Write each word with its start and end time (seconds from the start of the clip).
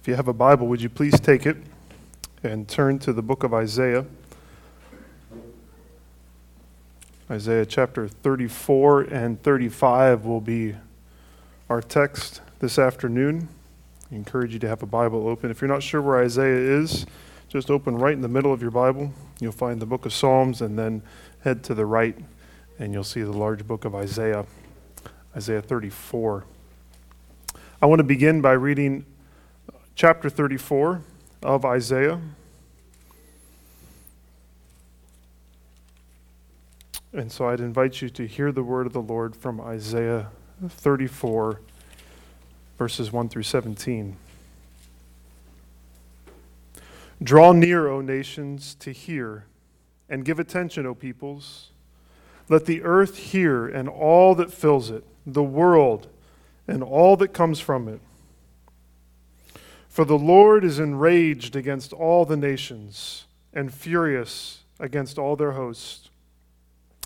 If 0.00 0.08
you 0.08 0.14
have 0.14 0.28
a 0.28 0.32
Bible, 0.32 0.66
would 0.68 0.80
you 0.80 0.88
please 0.88 1.20
take 1.20 1.44
it 1.44 1.58
and 2.42 2.66
turn 2.66 2.98
to 3.00 3.12
the 3.12 3.20
book 3.20 3.44
of 3.44 3.52
Isaiah? 3.52 4.06
Isaiah 7.30 7.66
chapter 7.66 8.08
34 8.08 9.02
and 9.02 9.42
35 9.42 10.24
will 10.24 10.40
be 10.40 10.74
our 11.68 11.82
text 11.82 12.40
this 12.60 12.78
afternoon. 12.78 13.50
I 14.10 14.14
encourage 14.14 14.54
you 14.54 14.58
to 14.60 14.68
have 14.68 14.82
a 14.82 14.86
Bible 14.86 15.28
open. 15.28 15.50
If 15.50 15.60
you're 15.60 15.68
not 15.68 15.82
sure 15.82 16.00
where 16.00 16.24
Isaiah 16.24 16.80
is, 16.80 17.04
just 17.50 17.70
open 17.70 17.98
right 17.98 18.14
in 18.14 18.22
the 18.22 18.28
middle 18.28 18.54
of 18.54 18.62
your 18.62 18.70
Bible. 18.70 19.12
You'll 19.38 19.52
find 19.52 19.82
the 19.82 19.86
book 19.86 20.06
of 20.06 20.14
Psalms 20.14 20.62
and 20.62 20.78
then 20.78 21.02
head 21.40 21.62
to 21.64 21.74
the 21.74 21.84
right 21.84 22.16
and 22.78 22.94
you'll 22.94 23.04
see 23.04 23.20
the 23.20 23.36
large 23.36 23.66
book 23.66 23.84
of 23.84 23.94
Isaiah, 23.94 24.46
Isaiah 25.36 25.60
34. 25.60 26.46
I 27.82 27.86
want 27.86 27.98
to 27.98 28.04
begin 28.04 28.40
by 28.40 28.52
reading 28.52 29.04
chapter 29.94 30.30
34 30.30 31.02
of 31.42 31.64
Isaiah. 31.64 32.20
And 37.12 37.30
so 37.32 37.48
I'd 37.48 37.60
invite 37.60 38.00
you 38.00 38.08
to 38.10 38.26
hear 38.26 38.52
the 38.52 38.62
word 38.62 38.86
of 38.86 38.92
the 38.92 39.02
Lord 39.02 39.34
from 39.34 39.60
Isaiah 39.60 40.28
34, 40.68 41.60
verses 42.78 43.10
1 43.10 43.28
through 43.28 43.42
17. 43.42 44.16
Draw 47.22 47.52
near, 47.52 47.88
O 47.88 48.00
nations, 48.00 48.74
to 48.76 48.92
hear, 48.92 49.44
and 50.08 50.24
give 50.24 50.38
attention, 50.38 50.86
O 50.86 50.94
peoples. 50.94 51.70
Let 52.48 52.66
the 52.66 52.82
earth 52.82 53.16
hear 53.16 53.66
and 53.66 53.88
all 53.88 54.34
that 54.36 54.52
fills 54.52 54.90
it, 54.90 55.04
the 55.26 55.42
world 55.42 56.08
and 56.66 56.82
all 56.82 57.16
that 57.16 57.32
comes 57.32 57.60
from 57.60 57.88
it. 57.88 58.00
For 60.00 60.06
the 60.06 60.16
Lord 60.16 60.64
is 60.64 60.78
enraged 60.78 61.54
against 61.54 61.92
all 61.92 62.24
the 62.24 62.34
nations 62.34 63.26
and 63.52 63.70
furious 63.70 64.60
against 64.78 65.18
all 65.18 65.36
their 65.36 65.52
hosts. 65.52 66.08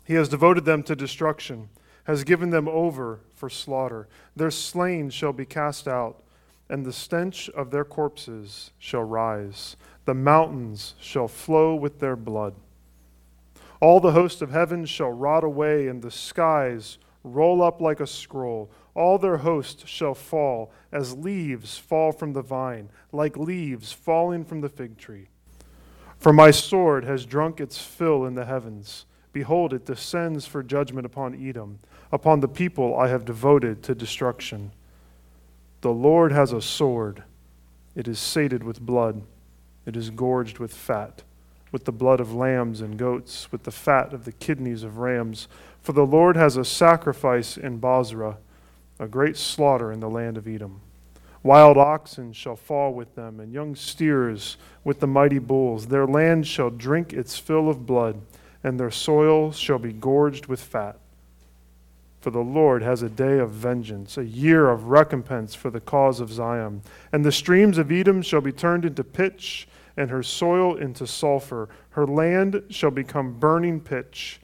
He 0.05 0.14
has 0.14 0.28
devoted 0.28 0.64
them 0.64 0.84
to 0.84 0.94
destruction, 0.94 1.70
has 2.05 2.22
given 2.22 2.50
them 2.50 2.68
over 2.68 3.18
for 3.34 3.50
slaughter. 3.50 4.06
Their 4.36 4.52
slain 4.52 5.10
shall 5.10 5.33
be 5.33 5.44
cast 5.44 5.88
out, 5.88 6.22
and 6.68 6.86
the 6.86 6.92
stench 6.92 7.48
of 7.48 7.72
their 7.72 7.84
corpses 7.84 8.70
shall 8.78 9.02
rise. 9.02 9.74
The 10.05 10.14
mountains 10.14 10.94
shall 11.00 11.27
flow 11.27 11.74
with 11.74 11.98
their 11.98 12.14
blood. 12.14 12.55
All 13.80 13.98
the 13.98 14.12
host 14.12 14.40
of 14.40 14.52
heaven 14.52 14.86
shall 14.86 15.11
rot 15.11 15.42
away, 15.42 15.88
and 15.88 16.00
the 16.00 16.12
skies 16.12 16.98
roll 17.24 17.61
up 17.61 17.80
like 17.80 17.98
a 17.98 18.06
scroll. 18.06 18.70
All 18.94 19.18
their 19.18 19.38
host 19.38 19.88
shall 19.88 20.14
fall 20.14 20.72
as 20.92 21.16
leaves 21.16 21.76
fall 21.76 22.12
from 22.12 22.32
the 22.32 22.42
vine, 22.42 22.90
like 23.12 23.36
leaves 23.36 23.92
falling 23.92 24.44
from 24.44 24.60
the 24.60 24.68
fig 24.68 24.96
tree. 24.98 25.28
For 26.18 26.32
my 26.32 26.52
sword 26.52 27.04
has 27.04 27.26
drunk 27.26 27.60
its 27.60 27.78
fill 27.78 28.24
in 28.24 28.34
the 28.34 28.44
heavens. 28.44 29.04
Behold, 29.32 29.72
it 29.72 29.84
descends 29.84 30.46
for 30.46 30.62
judgment 30.62 31.06
upon 31.06 31.34
Edom, 31.34 31.80
upon 32.12 32.38
the 32.38 32.48
people 32.48 32.96
I 32.96 33.08
have 33.08 33.24
devoted 33.24 33.82
to 33.82 33.94
destruction. 33.96 34.70
The 35.80 35.92
Lord 35.92 36.30
has 36.30 36.52
a 36.52 36.62
sword. 36.62 37.24
It 37.96 38.06
is 38.06 38.18
sated 38.18 38.62
with 38.62 38.80
blood, 38.80 39.22
it 39.86 39.96
is 39.96 40.10
gorged 40.10 40.58
with 40.58 40.72
fat, 40.72 41.22
with 41.72 41.84
the 41.84 41.92
blood 41.92 42.20
of 42.20 42.32
lambs 42.32 42.80
and 42.80 42.96
goats, 42.96 43.50
with 43.52 43.64
the 43.64 43.70
fat 43.70 44.12
of 44.12 44.24
the 44.24 44.32
kidneys 44.32 44.82
of 44.82 44.98
rams. 44.98 45.48
For 45.82 45.92
the 45.92 46.06
Lord 46.06 46.36
has 46.36 46.56
a 46.56 46.64
sacrifice 46.64 47.56
in 47.56 47.78
Bozrah 47.78 48.38
a 49.05 49.08
great 49.08 49.36
slaughter 49.36 49.92
in 49.92 50.00
the 50.00 50.08
land 50.08 50.38
of 50.38 50.48
Edom. 50.48 50.80
Wild 51.42 51.77
oxen 51.77 52.33
shall 52.33 52.56
fall 52.56 52.94
with 52.94 53.14
them, 53.14 53.38
and 53.38 53.52
young 53.52 53.77
steers 53.77 54.56
with 54.83 55.00
the 55.00 55.06
mighty 55.06 55.38
bulls. 55.38 55.88
Their 55.88 56.06
land 56.06 56.46
shall 56.46 56.70
drink 56.70 57.12
its 57.12 57.38
fill 57.38 57.69
of 57.69 57.84
blood, 57.84 58.22
and 58.64 58.80
their 58.80 58.91
soil 58.91 59.52
shall 59.52 59.78
be 59.78 59.92
gorged 59.92 60.46
with 60.46 60.61
fat. 60.61 60.98
For 62.23 62.30
the 62.30 62.39
Lord 62.39 62.83
has 62.83 63.02
a 63.02 63.11
day 63.11 63.39
of 63.39 63.51
vengeance, 63.51 64.17
a 64.17 64.24
year 64.24 64.70
of 64.70 64.86
recompense 64.86 65.55
for 65.55 65.68
the 65.68 65.80
cause 65.80 66.18
of 66.18 66.33
Zion. 66.33 66.80
And 67.12 67.23
the 67.23 67.30
streams 67.30 67.77
of 67.77 67.92
Edom 67.92 68.23
shall 68.23 68.40
be 68.40 68.52
turned 68.52 68.86
into 68.86 69.05
pitch, 69.05 69.68
and 69.98 70.11
her 70.11 70.23
soil 70.23 70.77
into 70.77 71.07
sulfur. 71.07 71.68
Her 71.90 72.07
land 72.07 72.62
shall 72.70 72.90
become 72.90 73.39
burning 73.39 73.80
pitch 73.80 74.40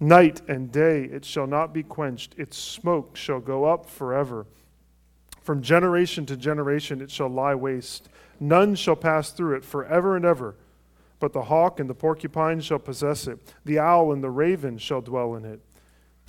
Night 0.00 0.42
and 0.46 0.70
day 0.70 1.04
it 1.04 1.24
shall 1.24 1.46
not 1.46 1.74
be 1.74 1.82
quenched, 1.82 2.34
its 2.38 2.56
smoke 2.56 3.16
shall 3.16 3.40
go 3.40 3.64
up 3.64 3.90
forever. 3.90 4.46
From 5.42 5.62
generation 5.62 6.26
to 6.26 6.36
generation 6.36 7.00
it 7.00 7.10
shall 7.10 7.28
lie 7.28 7.54
waste. 7.54 8.08
None 8.38 8.74
shall 8.74 8.96
pass 8.96 9.30
through 9.30 9.56
it 9.56 9.64
forever 9.64 10.14
and 10.14 10.24
ever. 10.24 10.54
But 11.20 11.32
the 11.32 11.42
hawk 11.42 11.80
and 11.80 11.90
the 11.90 11.94
porcupine 11.94 12.60
shall 12.60 12.78
possess 12.78 13.26
it, 13.26 13.54
the 13.64 13.78
owl 13.78 14.12
and 14.12 14.22
the 14.22 14.30
raven 14.30 14.78
shall 14.78 15.00
dwell 15.00 15.34
in 15.34 15.44
it. 15.44 15.60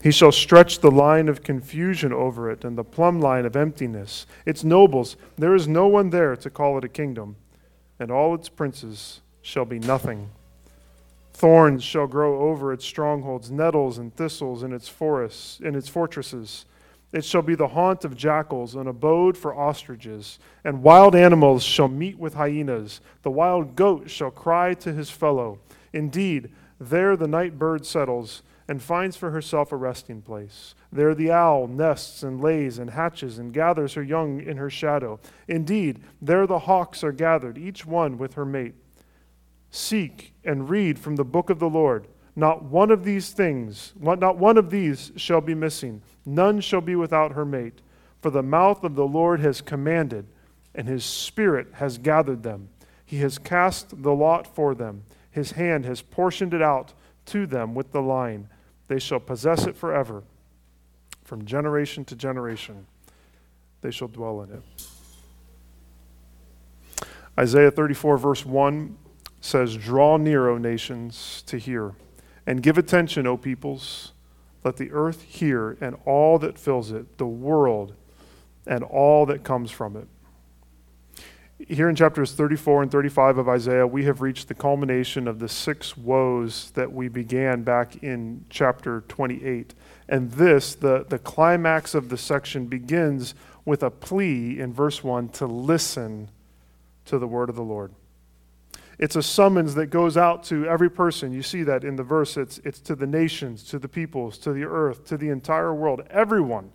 He 0.01 0.11
shall 0.11 0.31
stretch 0.31 0.79
the 0.79 0.89
line 0.89 1.27
of 1.27 1.43
confusion 1.43 2.13
over 2.13 2.49
it 2.49 2.63
and 2.63 2.77
the 2.77 2.83
plumb 2.83 3.19
line 3.19 3.45
of 3.45 3.55
emptiness. 3.55 4.25
Its 4.45 4.63
nobles, 4.63 5.17
there 5.37 5.53
is 5.53 5.67
no 5.67 5.87
one 5.87 6.09
there 6.09 6.35
to 6.37 6.49
call 6.49 6.77
it 6.77 6.85
a 6.85 6.89
kingdom, 6.89 7.35
and 7.99 8.09
all 8.09 8.33
its 8.33 8.49
princes 8.49 9.21
shall 9.41 9.65
be 9.65 9.77
nothing. 9.77 10.29
Thorns 11.39 11.85
shall 11.85 12.05
grow 12.05 12.49
over 12.49 12.73
its 12.73 12.83
strongholds, 12.83 13.49
nettles 13.49 13.97
and 13.97 14.13
thistles 14.13 14.61
in 14.61 14.73
its 14.73 14.89
forests, 14.89 15.61
in 15.61 15.73
its 15.73 15.87
fortresses. 15.87 16.65
It 17.13 17.23
shall 17.23 17.41
be 17.41 17.55
the 17.55 17.69
haunt 17.69 18.03
of 18.03 18.17
jackals, 18.17 18.75
an 18.75 18.87
abode 18.87 19.37
for 19.37 19.55
ostriches, 19.55 20.37
and 20.65 20.83
wild 20.83 21.15
animals 21.15 21.63
shall 21.63 21.87
meet 21.87 22.19
with 22.19 22.33
hyenas. 22.33 22.99
The 23.21 23.31
wild 23.31 23.77
goat 23.77 24.09
shall 24.09 24.31
cry 24.31 24.73
to 24.73 24.91
his 24.91 25.09
fellow. 25.09 25.59
Indeed, 25.93 26.51
there 26.77 27.15
the 27.15 27.25
night 27.25 27.57
bird 27.57 27.85
settles 27.85 28.43
and 28.67 28.81
finds 28.83 29.15
for 29.15 29.31
herself 29.31 29.71
a 29.71 29.77
resting 29.77 30.21
place. 30.21 30.75
There 30.91 31.15
the 31.15 31.31
owl 31.31 31.67
nests 31.67 32.21
and 32.21 32.41
lays 32.41 32.77
and 32.77 32.89
hatches 32.89 33.39
and 33.39 33.53
gathers 33.53 33.93
her 33.93 34.03
young 34.03 34.41
in 34.41 34.57
her 34.57 34.69
shadow. 34.69 35.21
Indeed, 35.47 36.01
there 36.21 36.45
the 36.45 36.59
hawks 36.59 37.01
are 37.01 37.13
gathered, 37.13 37.57
each 37.57 37.85
one 37.85 38.17
with 38.17 38.33
her 38.33 38.45
mate. 38.45 38.75
Seek 39.71 40.33
and 40.43 40.69
read 40.69 40.97
from 40.97 41.15
the 41.15 41.23
book 41.23 41.49
of 41.49 41.59
the 41.59 41.69
Lord. 41.69 42.07
Not 42.35 42.63
one 42.63 42.89
of 42.91 43.03
these 43.03 43.31
things, 43.31 43.93
not 43.99 44.37
one 44.37 44.57
of 44.57 44.69
these 44.69 45.11
shall 45.15 45.41
be 45.41 45.53
missing. 45.53 46.01
None 46.25 46.61
shall 46.61 46.81
be 46.81 46.95
without 46.95 47.33
her 47.33 47.45
mate. 47.45 47.81
For 48.21 48.29
the 48.29 48.43
mouth 48.43 48.83
of 48.83 48.95
the 48.95 49.07
Lord 49.07 49.39
has 49.39 49.61
commanded, 49.61 50.25
and 50.75 50.87
his 50.87 51.03
spirit 51.03 51.67
has 51.73 51.97
gathered 51.97 52.43
them. 52.43 52.69
He 53.05 53.17
has 53.17 53.37
cast 53.37 54.03
the 54.03 54.13
lot 54.13 54.47
for 54.47 54.75
them. 54.75 55.03
His 55.31 55.51
hand 55.51 55.85
has 55.85 56.01
portioned 56.01 56.53
it 56.53 56.61
out 56.61 56.93
to 57.27 57.45
them 57.45 57.73
with 57.75 57.91
the 57.91 58.01
line. 58.01 58.49
They 58.87 58.99
shall 58.99 59.19
possess 59.19 59.65
it 59.65 59.75
forever. 59.75 60.23
From 61.23 61.45
generation 61.45 62.05
to 62.05 62.15
generation, 62.15 62.87
they 63.81 63.91
shall 63.91 64.07
dwell 64.07 64.41
in 64.41 64.51
it. 64.51 64.63
Isaiah 67.37 67.71
34, 67.71 68.17
verse 68.17 68.45
1 68.45 68.97
says, 69.41 69.75
Draw 69.75 70.17
near, 70.17 70.49
O 70.49 70.57
nations, 70.57 71.43
to 71.47 71.57
hear, 71.57 71.93
and 72.45 72.61
give 72.61 72.77
attention, 72.77 73.27
O 73.27 73.37
peoples. 73.37 74.13
Let 74.63 74.77
the 74.77 74.91
earth 74.91 75.21
hear 75.21 75.77
and 75.79 75.95
all 76.05 76.37
that 76.39 76.57
fills 76.57 76.91
it, 76.91 77.17
the 77.17 77.25
world 77.25 77.95
and 78.67 78.83
all 78.83 79.25
that 79.25 79.43
comes 79.43 79.71
from 79.71 79.95
it. 79.95 80.07
Here 81.67 81.89
in 81.89 81.95
chapters 81.95 82.31
34 82.31 82.83
and 82.83 82.91
35 82.91 83.37
of 83.37 83.49
Isaiah, 83.49 83.85
we 83.85 84.05
have 84.05 84.21
reached 84.21 84.47
the 84.47 84.53
culmination 84.53 85.27
of 85.27 85.39
the 85.39 85.49
six 85.49 85.97
woes 85.97 86.71
that 86.71 86.93
we 86.93 87.09
began 87.09 87.63
back 87.63 88.01
in 88.01 88.45
chapter 88.49 89.01
28. 89.09 89.75
And 90.07 90.31
this, 90.31 90.73
the, 90.75 91.05
the 91.09 91.19
climax 91.19 91.95
of 91.95 92.07
the 92.07 92.17
section, 92.17 92.67
begins 92.67 93.35
with 93.65 93.83
a 93.83 93.91
plea 93.91 94.57
in 94.59 94.73
verse 94.73 95.03
1 95.03 95.29
to 95.29 95.47
listen 95.47 96.29
to 97.05 97.19
the 97.19 97.27
word 97.27 97.49
of 97.49 97.55
the 97.55 97.63
Lord. 97.63 97.91
It's 98.99 99.15
a 99.15 99.23
summons 99.23 99.75
that 99.75 99.87
goes 99.87 100.17
out 100.17 100.43
to 100.45 100.67
every 100.67 100.91
person. 100.91 101.31
You 101.31 101.41
see 101.41 101.63
that 101.63 101.85
in 101.85 101.95
the 101.95 102.03
verse. 102.03 102.35
It's, 102.35 102.57
it's 102.65 102.81
to 102.81 102.95
the 102.95 103.07
nations, 103.07 103.63
to 103.65 103.79
the 103.79 103.87
peoples, 103.87 104.37
to 104.39 104.51
the 104.51 104.65
earth, 104.65 105.05
to 105.05 105.17
the 105.17 105.29
entire 105.29 105.73
world. 105.73 106.03
Everyone. 106.09 106.71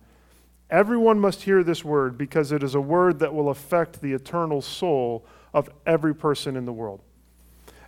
Everyone 0.71 1.19
must 1.19 1.43
hear 1.43 1.63
this 1.63 1.85
word 1.85 2.17
because 2.17 2.51
it 2.51 2.63
is 2.63 2.73
a 2.73 2.81
word 2.81 3.19
that 3.19 3.35
will 3.35 3.49
affect 3.49 4.01
the 4.01 4.13
eternal 4.13 4.63
soul 4.63 5.23
of 5.53 5.69
every 5.85 6.15
person 6.15 6.55
in 6.55 6.65
the 6.65 6.73
world. 6.73 7.01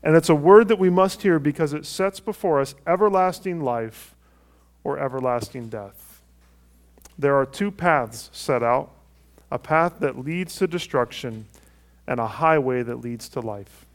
And 0.04 0.16
it's 0.16 0.30
a 0.30 0.36
word 0.36 0.68
that 0.68 0.78
we 0.78 0.92
must 0.92 1.24
hear 1.24 1.40
because 1.40 1.74
it 1.74 1.88
sets 1.88 2.20
before 2.20 2.62
us 2.62 2.76
everlasting 2.86 3.62
life 3.62 4.16
or 4.84 5.00
everlasting 5.00 5.70
death. 5.70 6.22
There 7.18 7.36
are 7.36 7.46
two 7.48 7.72
paths 7.72 8.30
set 8.32 8.62
out 8.62 8.92
a 9.50 9.58
path 9.58 9.96
that 10.02 10.20
leads 10.20 10.58
to 10.58 10.68
destruction 10.68 11.48
and 12.06 12.20
a 12.20 12.28
highway 12.28 12.84
that 12.84 12.98
leads 12.98 13.30
to 13.30 13.40
life. 13.40 13.87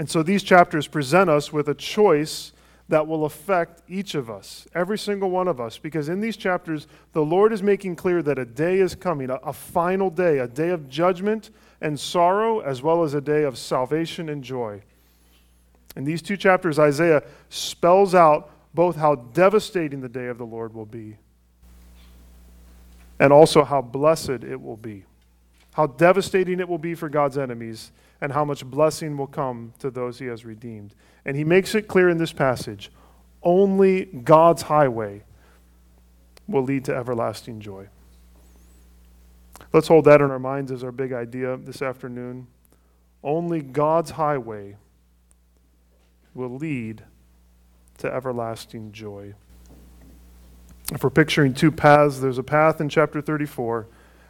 And 0.00 0.08
so 0.08 0.22
these 0.22 0.42
chapters 0.42 0.86
present 0.86 1.28
us 1.28 1.52
with 1.52 1.68
a 1.68 1.74
choice 1.74 2.52
that 2.88 3.06
will 3.06 3.26
affect 3.26 3.82
each 3.86 4.14
of 4.14 4.30
us, 4.30 4.66
every 4.74 4.96
single 4.96 5.30
one 5.30 5.46
of 5.46 5.60
us, 5.60 5.76
because 5.76 6.08
in 6.08 6.20
these 6.20 6.38
chapters, 6.38 6.86
the 7.12 7.20
Lord 7.20 7.52
is 7.52 7.62
making 7.62 7.96
clear 7.96 8.22
that 8.22 8.38
a 8.38 8.46
day 8.46 8.78
is 8.78 8.94
coming, 8.94 9.28
a, 9.28 9.34
a, 9.34 9.52
final 9.52 10.08
day, 10.08 10.38
a 10.38 10.48
day 10.48 10.70
of 10.70 10.88
judgment 10.88 11.50
and 11.82 12.00
sorrow, 12.00 12.60
as 12.60 12.80
well 12.80 13.02
as 13.02 13.12
a 13.12 13.20
day 13.20 13.42
of 13.42 13.58
salvation 13.58 14.30
and 14.30 14.42
joy. 14.42 14.80
In 15.96 16.04
these 16.04 16.22
two 16.22 16.38
chapters, 16.38 16.78
Isaiah 16.78 17.22
spells 17.50 18.14
out 18.14 18.50
both 18.72 18.96
how 18.96 19.16
devastating 19.16 20.00
the 20.00 20.08
day 20.08 20.28
of 20.28 20.38
the 20.38 20.46
Lord 20.46 20.72
will 20.72 20.86
be 20.86 21.18
and 23.18 23.34
also 23.34 23.64
how 23.64 23.82
blessed 23.82 24.30
it 24.30 24.62
will 24.62 24.78
be. 24.78 25.04
How 25.74 25.88
devastating 25.88 26.58
it 26.58 26.70
will 26.70 26.78
be 26.78 26.94
for 26.94 27.10
God's 27.10 27.36
enemies, 27.36 27.92
and 28.20 28.32
how 28.32 28.44
much 28.44 28.64
blessing 28.64 29.16
will 29.16 29.26
come 29.26 29.72
to 29.78 29.90
those 29.90 30.18
he 30.18 30.26
has 30.26 30.44
redeemed. 30.44 30.94
And 31.24 31.36
he 31.36 31.44
makes 31.44 31.74
it 31.74 31.88
clear 31.88 32.08
in 32.08 32.18
this 32.18 32.32
passage 32.32 32.90
only 33.42 34.04
God's 34.04 34.62
highway 34.62 35.22
will 36.46 36.62
lead 36.62 36.84
to 36.86 36.94
everlasting 36.94 37.60
joy. 37.60 37.88
Let's 39.72 39.88
hold 39.88 40.04
that 40.06 40.20
in 40.20 40.30
our 40.30 40.38
minds 40.38 40.72
as 40.72 40.82
our 40.82 40.92
big 40.92 41.12
idea 41.12 41.56
this 41.56 41.80
afternoon. 41.80 42.48
Only 43.22 43.60
God's 43.60 44.10
highway 44.12 44.76
will 46.34 46.56
lead 46.56 47.02
to 47.98 48.12
everlasting 48.12 48.92
joy. 48.92 49.34
If 50.92 51.04
we're 51.04 51.10
picturing 51.10 51.54
two 51.54 51.70
paths, 51.70 52.20
there's 52.20 52.38
a 52.38 52.42
path 52.42 52.80
in 52.80 52.88
chapter 52.88 53.20
34, 53.20 53.86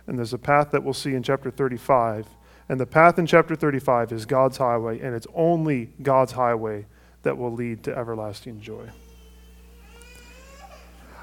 and 0.07 0.19
there's 0.19 0.35
a 0.35 0.39
path 0.39 0.73
that 0.73 0.85
we'll 0.85 0.93
see 0.93 1.15
in 1.15 1.23
chapter 1.23 1.51
35. 1.51 2.27
And 2.71 2.79
the 2.79 2.87
path 2.87 3.19
in 3.19 3.27
chapter 3.27 3.57
35 3.57 4.13
is 4.13 4.27
God's 4.27 4.57
highway, 4.59 5.01
and 5.01 5.13
it's 5.13 5.27
only 5.35 5.87
God's 6.03 6.31
highway 6.31 6.87
that 7.23 7.37
will 7.37 7.53
lead 7.53 7.83
to 7.83 7.99
everlasting 7.99 8.61
joy. 8.61 8.89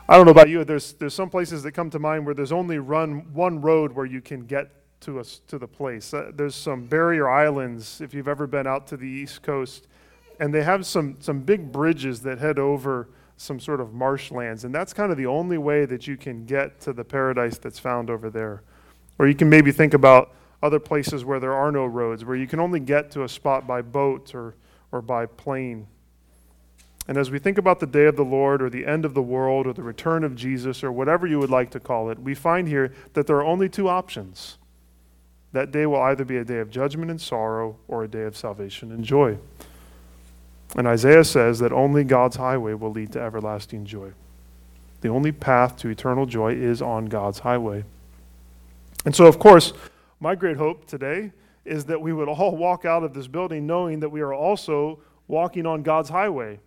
I 0.10 0.18
don't 0.18 0.26
know 0.26 0.34
about 0.34 0.50
you, 0.50 0.66
there's, 0.66 0.92
there's 0.92 1.14
some 1.14 1.30
places 1.30 1.64
that 1.64 1.72
come 1.72 1.90
to 1.92 2.00
mind 2.00 2.26
where 2.26 2.36
there's 2.36 2.52
only 2.52 2.80
run 2.80 3.34
one 3.34 3.62
road 3.62 3.94
where 3.94 4.06
you 4.06 4.20
can 4.20 4.42
get 4.42 4.72
to, 5.00 5.22
us, 5.22 5.40
to 5.48 5.58
the 5.58 5.70
place. 5.70 6.14
Uh, 6.14 6.32
there's 6.36 6.54
some 6.54 6.84
barrier 6.84 7.30
islands, 7.30 8.02
if 8.02 8.14
you've 8.14 8.28
ever 8.28 8.46
been 8.46 8.68
out 8.68 8.86
to 8.88 8.98
the 8.98 9.08
East 9.08 9.42
Coast, 9.42 9.88
and 10.42 10.54
they 10.54 10.64
have 10.64 10.86
some, 10.86 11.16
some 11.22 11.40
big 11.40 11.72
bridges 11.72 12.20
that 12.24 12.40
head 12.40 12.60
over 12.60 13.08
some 13.38 13.62
sort 13.62 13.80
of 13.80 13.94
marshlands. 13.94 14.66
And 14.66 14.76
that's 14.76 14.92
kind 14.92 15.14
of 15.14 15.18
the 15.18 15.28
only 15.28 15.58
way 15.58 15.86
that 15.86 16.08
you 16.08 16.18
can 16.18 16.44
get 16.46 16.82
to 16.82 16.92
the 16.92 17.06
paradise 17.06 17.58
that's 17.58 17.80
found 17.80 18.10
over 18.10 18.30
there. 18.30 18.64
Or 19.18 19.30
you 19.30 19.34
can 19.34 19.50
maybe 19.50 19.72
think 19.72 19.94
about 19.94 20.34
other 20.62 20.80
places 20.80 21.24
where 21.24 21.40
there 21.40 21.54
are 21.54 21.72
no 21.72 21.86
roads, 21.86 22.26
where 22.26 22.36
you 22.36 22.48
can 22.48 22.60
only 22.60 22.80
get 22.80 23.12
to 23.12 23.24
a 23.24 23.30
spot 23.30 23.68
by 23.68 23.82
boat 23.82 24.34
or, 24.34 24.56
or 24.92 25.02
by 25.02 25.26
plane. 25.26 25.88
And 27.08 27.18
as 27.18 27.32
we 27.32 27.40
think 27.40 27.58
about 27.58 27.80
the 27.80 27.88
day 27.88 28.06
of 28.06 28.18
the 28.18 28.26
Lord 28.26 28.62
or 28.62 28.70
the 28.70 28.86
end 28.86 29.06
of 29.06 29.14
the 29.14 29.22
world 29.22 29.66
or 29.66 29.74
the 29.74 29.84
return 29.84 30.24
of 30.24 30.36
Jesus 30.36 30.84
or 30.84 30.92
whatever 30.92 31.26
you 31.26 31.40
would 31.40 31.50
like 31.50 31.70
to 31.72 31.80
call 31.80 32.10
it, 32.10 32.20
we 32.20 32.36
find 32.36 32.68
here 32.68 32.94
that 33.14 33.28
there 33.28 33.38
are 33.38 33.46
only 33.46 33.70
two 33.70 33.88
options. 33.88 34.58
That 35.54 35.72
day 35.72 35.86
will 35.86 36.02
either 36.02 36.26
be 36.26 36.38
a 36.38 36.44
day 36.44 36.60
of 36.60 36.70
judgment 36.70 37.10
and 37.10 37.22
sorrow 37.22 37.78
or 37.88 38.04
a 38.04 38.08
day 38.08 38.24
of 38.24 38.36
salvation 38.36 38.92
and 38.92 39.06
joy. 39.06 39.38
And 40.76 40.86
Isaiah 40.86 41.24
says 41.24 41.60
that 41.60 41.72
only 41.72 42.04
God's 42.04 42.36
highway 42.36 42.74
will 42.74 42.92
lead 42.92 43.14
to 43.14 43.22
everlasting 43.22 43.86
joy. 43.86 44.12
The 45.00 45.10
only 45.10 45.32
path 45.32 45.78
to 45.78 45.90
eternal 45.90 46.26
joy 46.26 46.54
is 46.54 46.82
on 46.82 47.06
God's 47.06 47.40
highway. 47.40 47.86
And 49.06 49.16
so, 49.16 49.26
of 49.28 49.40
course, 49.40 49.72
my 50.20 50.36
great 50.36 50.58
hope 50.58 50.86
today 50.86 51.32
is 51.66 51.86
that 51.86 52.02
we 52.02 52.14
would 52.14 52.28
all 52.28 52.56
walk 52.58 52.86
out 52.86 53.04
of 53.04 53.14
this 53.14 53.28
building 53.28 53.68
knowing 53.68 54.00
that 54.00 54.10
we 54.10 54.22
are 54.22 54.34
also 54.34 55.00
walking 55.28 55.66
on 55.66 55.84
God's 55.84 56.10
highway, 56.10 56.60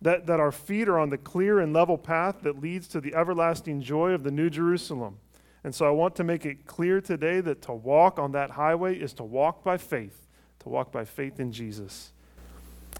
that, 0.00 0.26
that 0.26 0.38
our 0.40 0.52
feet 0.52 0.88
are 0.88 0.98
on 0.98 1.10
the 1.10 1.18
clear 1.18 1.58
and 1.58 1.72
level 1.72 1.98
path 1.98 2.42
that 2.42 2.60
leads 2.60 2.86
to 2.88 3.00
the 3.00 3.14
everlasting 3.14 3.80
joy 3.80 4.12
of 4.12 4.22
the 4.22 4.30
New 4.30 4.48
Jerusalem. 4.48 5.18
And 5.64 5.74
so 5.74 5.84
I 5.84 5.90
want 5.90 6.14
to 6.16 6.24
make 6.24 6.46
it 6.46 6.66
clear 6.66 7.00
today 7.00 7.40
that 7.40 7.62
to 7.62 7.72
walk 7.72 8.20
on 8.20 8.32
that 8.32 8.50
highway 8.50 8.96
is 8.96 9.12
to 9.14 9.24
walk 9.24 9.64
by 9.64 9.76
faith, 9.76 10.28
to 10.60 10.68
walk 10.68 10.92
by 10.92 11.04
faith 11.04 11.40
in 11.40 11.50
Jesus. 11.50 12.12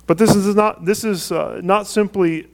But 0.09 0.19
this 0.19 0.35
is 0.35 0.55
not, 0.55 0.85
this 0.85 1.05
is, 1.05 1.31
uh, 1.31 1.61
not 1.63 1.87
simply, 1.87 2.49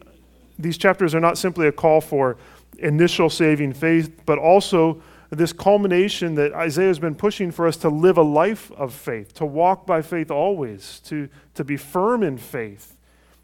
these 0.59 0.77
chapters 0.77 1.15
are 1.15 1.21
not 1.21 1.39
simply 1.39 1.67
a 1.67 1.73
call 1.73 2.03
for 2.03 2.37
initial 2.79 3.31
saving 3.31 3.73
faith, 3.73 4.21
but 4.27 4.39
also 4.39 5.03
this 5.37 5.53
culmination 5.53 6.35
that 6.35 6.53
Isaiah 6.53 6.89
has 6.89 6.99
been 6.99 7.15
pushing 7.15 7.51
for 7.51 7.67
us 7.67 7.79
to 7.79 7.89
live 7.89 8.19
a 8.19 8.23
life 8.23 8.71
of 8.73 8.93
faith, 8.93 9.33
to 9.35 9.47
walk 9.47 9.87
by 9.87 10.03
faith 10.03 10.31
always, 10.31 11.01
to, 11.07 11.29
to 11.55 11.65
be 11.65 11.79
firm 11.79 12.23
in 12.23 12.37
faith. 12.37 12.99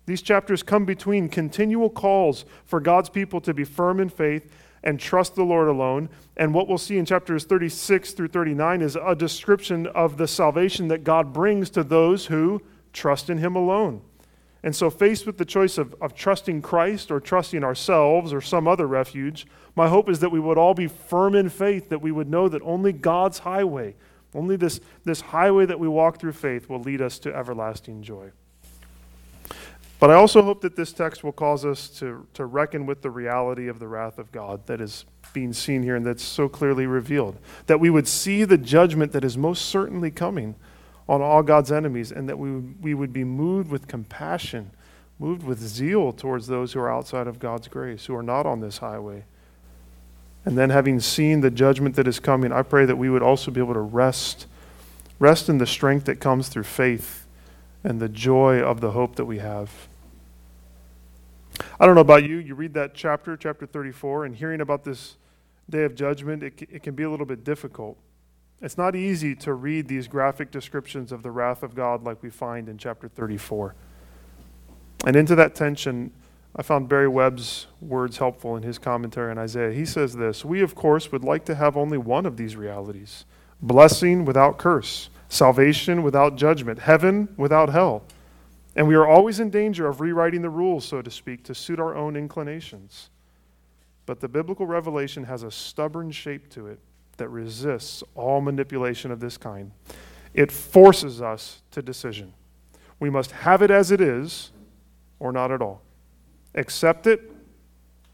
These 0.04 0.22
chapters 0.22 0.62
come 0.62 0.84
between 0.84 1.28
continual 1.28 1.90
calls 1.90 2.44
for 2.64 2.80
God's 2.80 3.08
people 3.08 3.40
to 3.42 3.54
be 3.54 3.64
firm 3.64 4.00
in 4.00 4.10
faith 4.10 4.50
and 4.82 5.00
trust 5.00 5.34
the 5.34 5.44
Lord 5.44 5.68
alone. 5.68 6.08
And 6.36 6.54
what 6.54 6.68
we'll 6.68 6.78
see 6.78 6.98
in 6.98 7.04
chapters 7.04 7.44
36 7.44 8.12
through 8.12 8.28
39 8.28 8.82
is 8.82 8.96
a 8.96 9.14
description 9.14 9.86
of 9.88 10.16
the 10.16 10.28
salvation 10.28 10.88
that 10.88 11.04
God 11.04 11.32
brings 11.32 11.70
to 11.70 11.82
those 11.82 12.26
who 12.26 12.62
trust 12.92 13.30
in 13.30 13.38
Him 13.38 13.56
alone. 13.56 14.02
And 14.62 14.74
so, 14.74 14.90
faced 14.90 15.24
with 15.24 15.38
the 15.38 15.44
choice 15.44 15.78
of, 15.78 15.94
of 16.00 16.14
trusting 16.14 16.62
Christ 16.62 17.10
or 17.10 17.20
trusting 17.20 17.62
ourselves 17.62 18.32
or 18.32 18.40
some 18.40 18.66
other 18.66 18.86
refuge, 18.86 19.46
my 19.76 19.88
hope 19.88 20.08
is 20.08 20.18
that 20.20 20.30
we 20.30 20.40
would 20.40 20.58
all 20.58 20.74
be 20.74 20.88
firm 20.88 21.34
in 21.36 21.48
faith, 21.48 21.88
that 21.90 22.02
we 22.02 22.10
would 22.10 22.28
know 22.28 22.48
that 22.48 22.62
only 22.62 22.92
God's 22.92 23.38
highway, 23.38 23.94
only 24.34 24.56
this, 24.56 24.80
this 25.04 25.20
highway 25.20 25.66
that 25.66 25.78
we 25.78 25.86
walk 25.86 26.18
through 26.18 26.32
faith, 26.32 26.68
will 26.68 26.80
lead 26.80 27.00
us 27.00 27.20
to 27.20 27.34
everlasting 27.34 28.02
joy. 28.02 28.32
But 30.00 30.10
I 30.10 30.14
also 30.14 30.42
hope 30.42 30.60
that 30.60 30.76
this 30.76 30.92
text 30.92 31.24
will 31.24 31.32
cause 31.32 31.64
us 31.64 31.88
to, 31.98 32.26
to 32.34 32.44
reckon 32.44 32.86
with 32.86 33.02
the 33.02 33.10
reality 33.10 33.68
of 33.68 33.78
the 33.78 33.88
wrath 33.88 34.18
of 34.18 34.30
God 34.30 34.66
that 34.66 34.80
is 34.80 35.04
being 35.32 35.52
seen 35.52 35.82
here 35.82 35.96
and 35.96 36.06
that's 36.06 36.22
so 36.22 36.48
clearly 36.48 36.86
revealed. 36.86 37.36
That 37.66 37.80
we 37.80 37.90
would 37.90 38.06
see 38.06 38.44
the 38.44 38.58
judgment 38.58 39.12
that 39.12 39.24
is 39.24 39.36
most 39.36 39.66
certainly 39.66 40.10
coming 40.10 40.54
on 41.08 41.22
all 41.22 41.42
God's 41.42 41.72
enemies, 41.72 42.12
and 42.12 42.28
that 42.28 42.38
we, 42.38 42.50
we 42.50 42.94
would 42.94 43.12
be 43.12 43.24
moved 43.24 43.70
with 43.70 43.88
compassion, 43.88 44.70
moved 45.18 45.42
with 45.42 45.58
zeal 45.58 46.12
towards 46.12 46.46
those 46.46 46.72
who 46.72 46.80
are 46.80 46.92
outside 46.92 47.26
of 47.26 47.38
God's 47.38 47.68
grace, 47.68 48.06
who 48.06 48.14
are 48.14 48.22
not 48.22 48.46
on 48.46 48.60
this 48.60 48.78
highway. 48.78 49.24
And 50.44 50.56
then, 50.56 50.70
having 50.70 51.00
seen 51.00 51.40
the 51.40 51.50
judgment 51.50 51.96
that 51.96 52.06
is 52.06 52.20
coming, 52.20 52.52
I 52.52 52.62
pray 52.62 52.84
that 52.84 52.96
we 52.96 53.10
would 53.10 53.22
also 53.22 53.50
be 53.50 53.60
able 53.60 53.74
to 53.74 53.80
rest, 53.80 54.46
rest 55.18 55.48
in 55.48 55.58
the 55.58 55.66
strength 55.66 56.04
that 56.04 56.20
comes 56.20 56.48
through 56.48 56.64
faith 56.64 57.26
and 57.82 58.00
the 58.00 58.08
joy 58.08 58.60
of 58.60 58.80
the 58.80 58.90
hope 58.92 59.16
that 59.16 59.24
we 59.24 59.38
have. 59.38 59.88
I 61.80 61.86
don't 61.86 61.94
know 61.94 62.00
about 62.02 62.24
you, 62.24 62.36
you 62.36 62.54
read 62.54 62.74
that 62.74 62.94
chapter, 62.94 63.36
chapter 63.36 63.66
34, 63.66 64.26
and 64.26 64.36
hearing 64.36 64.60
about 64.60 64.84
this 64.84 65.16
day 65.68 65.84
of 65.84 65.94
judgment, 65.94 66.42
it, 66.42 66.68
it 66.70 66.82
can 66.82 66.94
be 66.94 67.02
a 67.02 67.10
little 67.10 67.26
bit 67.26 67.44
difficult. 67.44 67.96
It's 68.60 68.76
not 68.76 68.96
easy 68.96 69.34
to 69.36 69.54
read 69.54 69.86
these 69.86 70.08
graphic 70.08 70.50
descriptions 70.50 71.12
of 71.12 71.22
the 71.22 71.30
wrath 71.30 71.62
of 71.62 71.74
God 71.74 72.02
like 72.02 72.22
we 72.22 72.30
find 72.30 72.68
in 72.68 72.76
chapter 72.76 73.08
34. 73.08 73.74
And 75.06 75.14
into 75.14 75.36
that 75.36 75.54
tension, 75.54 76.10
I 76.56 76.62
found 76.62 76.88
Barry 76.88 77.06
Webb's 77.06 77.68
words 77.80 78.18
helpful 78.18 78.56
in 78.56 78.64
his 78.64 78.78
commentary 78.78 79.30
on 79.30 79.38
Isaiah. 79.38 79.72
He 79.72 79.86
says 79.86 80.16
this 80.16 80.44
We, 80.44 80.60
of 80.60 80.74
course, 80.74 81.12
would 81.12 81.22
like 81.22 81.44
to 81.44 81.54
have 81.54 81.76
only 81.76 81.98
one 81.98 82.26
of 82.26 82.36
these 82.36 82.56
realities 82.56 83.24
blessing 83.60 84.24
without 84.24 84.58
curse, 84.58 85.08
salvation 85.28 86.02
without 86.02 86.36
judgment, 86.36 86.80
heaven 86.80 87.28
without 87.36 87.68
hell. 87.68 88.02
And 88.74 88.86
we 88.86 88.94
are 88.94 89.06
always 89.06 89.40
in 89.40 89.50
danger 89.50 89.86
of 89.88 90.00
rewriting 90.00 90.42
the 90.42 90.50
rules, 90.50 90.84
so 90.84 91.02
to 91.02 91.10
speak, 91.10 91.44
to 91.44 91.54
suit 91.54 91.80
our 91.80 91.96
own 91.96 92.16
inclinations. 92.16 93.10
But 94.06 94.20
the 94.20 94.28
biblical 94.28 94.66
revelation 94.66 95.24
has 95.24 95.42
a 95.42 95.50
stubborn 95.50 96.10
shape 96.10 96.48
to 96.50 96.66
it 96.66 96.78
that 97.18 97.28
resists 97.28 98.02
all 98.14 98.40
manipulation 98.40 99.10
of 99.10 99.20
this 99.20 99.36
kind. 99.36 99.72
It 100.34 100.50
forces 100.50 101.20
us 101.20 101.62
to 101.72 101.82
decision. 101.82 102.32
We 103.00 103.10
must 103.10 103.30
have 103.30 103.62
it 103.62 103.70
as 103.70 103.90
it 103.90 104.00
is 104.00 104.50
or 105.20 105.32
not 105.32 105.52
at 105.52 105.62
all. 105.62 105.82
Accept 106.54 107.06
it 107.06 107.30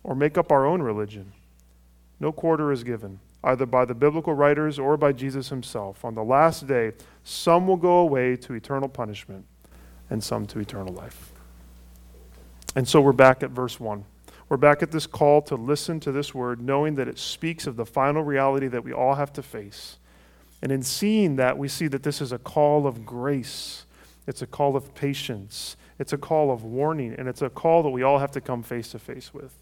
or 0.03 0.15
make 0.15 0.37
up 0.37 0.53
our 0.53 0.67
own 0.67 0.83
religion. 0.83 1.33
No 2.21 2.33
quarter 2.33 2.73
is 2.73 2.85
given, 2.85 3.21
either 3.43 3.67
by 3.67 3.85
the 3.85 3.95
biblical 3.95 4.35
writers 4.35 4.79
or 4.79 4.97
by 4.97 5.13
Jesus 5.13 5.49
himself. 5.49 6.05
On 6.05 6.15
the 6.15 6.25
last 6.25 6.67
day, 6.67 6.93
some 7.23 7.67
will 7.67 7.77
go 7.77 7.99
away 7.99 8.37
to 8.37 8.55
eternal 8.55 8.89
punishment 8.89 9.45
and 10.11 10.23
some 10.23 10.47
to 10.47 10.59
eternal 10.59 10.93
life. 10.93 11.33
And 12.77 12.87
so 12.87 13.01
we're 13.01 13.13
back 13.13 13.43
at 13.43 13.51
verse 13.51 13.79
1. 13.79 14.05
We're 14.49 14.57
back 14.59 14.83
at 14.83 14.91
this 14.91 15.07
call 15.07 15.43
to 15.43 15.57
listen 15.57 16.01
to 16.01 16.13
this 16.13 16.35
word, 16.35 16.61
knowing 16.61 16.97
that 16.97 17.09
it 17.09 17.19
speaks 17.19 17.67
of 17.67 17.77
the 17.77 17.87
final 17.87 18.23
reality 18.23 18.69
that 18.69 18.85
we 18.85 18.93
all 18.93 19.15
have 19.15 19.33
to 19.35 19.43
face. 19.43 19.99
And 20.63 20.71
in 20.71 20.83
seeing 20.83 21.37
that, 21.37 21.59
we 21.59 21.69
see 21.69 21.89
that 21.89 22.03
this 22.03 22.21
is 22.21 22.33
a 22.33 22.39
call 22.39 22.87
of 22.87 23.05
grace, 23.05 23.87
it's 24.27 24.43
a 24.43 24.47
call 24.47 24.77
of 24.77 24.95
patience, 24.95 25.77
it's 25.99 26.13
a 26.13 26.19
call 26.19 26.51
of 26.51 26.65
warning, 26.65 27.15
and 27.17 27.29
it's 27.29 27.43
a 27.43 27.51
call 27.51 27.83
that 27.83 27.91
we 27.91 28.03
all 28.03 28.19
have 28.19 28.33
to 28.33 28.41
come 28.41 28.63
face 28.63 28.91
to 28.91 28.99
face 28.99 29.33
with. 29.33 29.55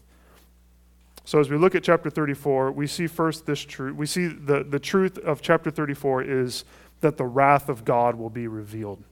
So, 1.25 1.39
as 1.39 1.49
we 1.49 1.57
look 1.57 1.73
at 1.73 1.83
chapter 1.83 2.09
34, 2.09 2.73
we 2.73 2.85
see 2.85 3.07
first 3.07 3.45
this 3.45 3.61
truth. 3.61 3.95
We 3.95 4.05
see 4.05 4.27
the, 4.27 4.63
the 4.63 4.79
truth 4.79 5.17
of 5.17 5.41
chapter 5.41 5.71
34 5.71 6.23
is 6.23 6.65
that 6.99 7.15
the 7.15 7.25
wrath 7.25 7.69
of 7.69 7.85
God 7.85 8.15
will 8.15 8.29
be 8.29 8.47
revealed. 8.47 9.03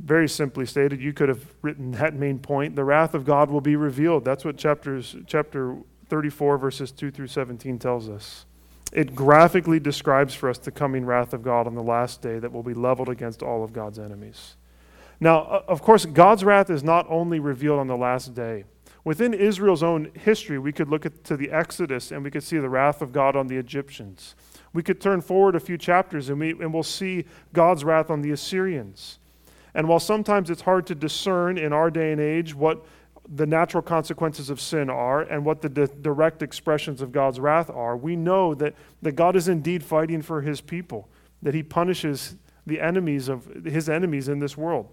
Very 0.00 0.28
simply 0.28 0.64
stated, 0.64 1.00
you 1.00 1.12
could 1.12 1.28
have 1.28 1.44
written 1.60 1.90
that 1.92 2.14
main 2.14 2.38
point. 2.38 2.76
The 2.76 2.84
wrath 2.84 3.14
of 3.14 3.24
God 3.24 3.50
will 3.50 3.60
be 3.60 3.76
revealed. 3.76 4.24
That's 4.24 4.44
what 4.44 4.56
chapters, 4.56 5.16
chapter 5.26 5.76
34, 6.08 6.58
verses 6.58 6.92
2 6.92 7.10
through 7.10 7.26
17 7.26 7.78
tells 7.78 8.08
us. 8.08 8.46
It 8.92 9.14
graphically 9.14 9.80
describes 9.80 10.34
for 10.34 10.48
us 10.48 10.58
the 10.58 10.70
coming 10.70 11.04
wrath 11.04 11.34
of 11.34 11.42
God 11.42 11.66
on 11.66 11.74
the 11.74 11.82
last 11.82 12.22
day 12.22 12.38
that 12.38 12.52
will 12.52 12.62
be 12.62 12.74
leveled 12.74 13.08
against 13.08 13.42
all 13.42 13.62
of 13.62 13.72
God's 13.72 13.98
enemies. 13.98 14.56
Now, 15.20 15.64
of 15.66 15.82
course, 15.82 16.06
God's 16.06 16.44
wrath 16.44 16.70
is 16.70 16.84
not 16.84 17.06
only 17.10 17.40
revealed 17.40 17.80
on 17.80 17.88
the 17.88 17.96
last 17.96 18.34
day. 18.34 18.64
Within 19.04 19.34
Israel's 19.34 19.82
own 19.82 20.10
history, 20.14 20.58
we 20.58 20.72
could 20.72 20.88
look 20.88 21.06
at, 21.06 21.24
to 21.24 21.36
the 21.36 21.50
Exodus 21.50 22.12
and 22.12 22.22
we 22.22 22.30
could 22.30 22.42
see 22.42 22.58
the 22.58 22.68
wrath 22.68 23.02
of 23.02 23.12
God 23.12 23.36
on 23.36 23.46
the 23.46 23.56
Egyptians. 23.56 24.34
We 24.72 24.82
could 24.82 25.00
turn 25.00 25.20
forward 25.22 25.56
a 25.56 25.60
few 25.60 25.78
chapters 25.78 26.28
and, 26.28 26.38
we, 26.38 26.50
and 26.50 26.72
we'll 26.72 26.82
see 26.82 27.24
God's 27.52 27.84
wrath 27.84 28.10
on 28.10 28.22
the 28.22 28.30
Assyrians. 28.30 29.18
And 29.74 29.88
while 29.88 30.00
sometimes 30.00 30.50
it's 30.50 30.62
hard 30.62 30.86
to 30.86 30.94
discern 30.94 31.58
in 31.58 31.72
our 31.72 31.90
day 31.90 32.12
and 32.12 32.20
age 32.20 32.54
what 32.54 32.84
the 33.28 33.46
natural 33.46 33.82
consequences 33.82 34.48
of 34.48 34.60
sin 34.60 34.88
are 34.88 35.20
and 35.20 35.44
what 35.44 35.60
the 35.60 35.68
di- 35.68 35.86
direct 36.00 36.42
expressions 36.42 37.02
of 37.02 37.12
God's 37.12 37.38
wrath 37.38 37.68
are, 37.68 37.96
we 37.96 38.16
know 38.16 38.54
that, 38.54 38.74
that 39.02 39.12
God 39.12 39.36
is 39.36 39.48
indeed 39.48 39.84
fighting 39.84 40.22
for 40.22 40.40
his 40.40 40.60
people, 40.60 41.08
that 41.42 41.54
he 41.54 41.62
punishes 41.62 42.36
the 42.66 42.80
enemies 42.80 43.28
of 43.28 43.46
his 43.64 43.88
enemies 43.88 44.28
in 44.28 44.38
this 44.38 44.56
world. 44.56 44.88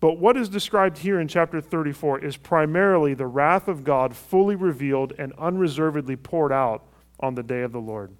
But 0.00 0.18
what 0.18 0.36
is 0.36 0.48
described 0.48 0.98
here 0.98 1.18
in 1.18 1.26
chapter 1.26 1.60
34 1.60 2.20
is 2.20 2.36
primarily 2.36 3.14
the 3.14 3.26
wrath 3.26 3.66
of 3.66 3.82
God 3.82 4.14
fully 4.14 4.54
revealed 4.54 5.12
and 5.18 5.32
unreservedly 5.38 6.16
poured 6.16 6.52
out 6.52 6.84
on 7.18 7.34
the 7.34 7.42
day 7.42 7.62
of 7.62 7.72
the 7.72 7.80
Lord. 7.80 8.12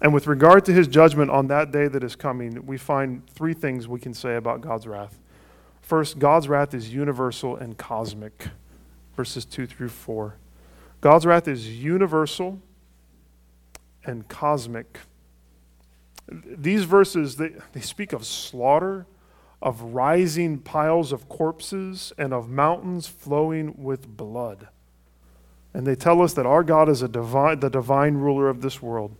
And 0.00 0.12
with 0.12 0.26
regard 0.26 0.64
to 0.66 0.72
his 0.72 0.88
judgment 0.88 1.30
on 1.30 1.46
that 1.48 1.70
day 1.70 1.88
that 1.88 2.02
is 2.02 2.16
coming, 2.16 2.66
we 2.66 2.76
find 2.76 3.26
three 3.30 3.54
things 3.54 3.88
we 3.88 4.00
can 4.00 4.14
say 4.14 4.36
about 4.36 4.60
God's 4.60 4.86
wrath. 4.86 5.18
First, 5.80 6.18
God's 6.18 6.48
wrath 6.48 6.74
is 6.74 6.92
universal 6.92 7.56
and 7.56 7.76
cosmic, 7.76 8.48
verses 9.16 9.44
2 9.44 9.66
through 9.66 9.90
4. 9.90 10.36
God's 11.00 11.26
wrath 11.26 11.46
is 11.46 11.68
universal 11.68 12.60
and 14.04 14.28
cosmic. 14.28 15.00
These 16.28 16.84
verses, 16.84 17.36
they, 17.36 17.50
they 17.72 17.80
speak 17.80 18.12
of 18.12 18.24
slaughter 18.24 19.06
of 19.64 19.80
rising 19.80 20.58
piles 20.58 21.10
of 21.10 21.26
corpses 21.26 22.12
and 22.18 22.34
of 22.34 22.50
mountains 22.50 23.08
flowing 23.08 23.74
with 23.82 24.06
blood. 24.06 24.68
And 25.72 25.86
they 25.86 25.96
tell 25.96 26.20
us 26.20 26.34
that 26.34 26.44
our 26.44 26.62
God 26.62 26.90
is 26.90 27.00
a 27.00 27.08
divine, 27.08 27.60
the 27.60 27.70
divine 27.70 28.16
ruler 28.16 28.48
of 28.50 28.60
this 28.60 28.82
world. 28.82 29.16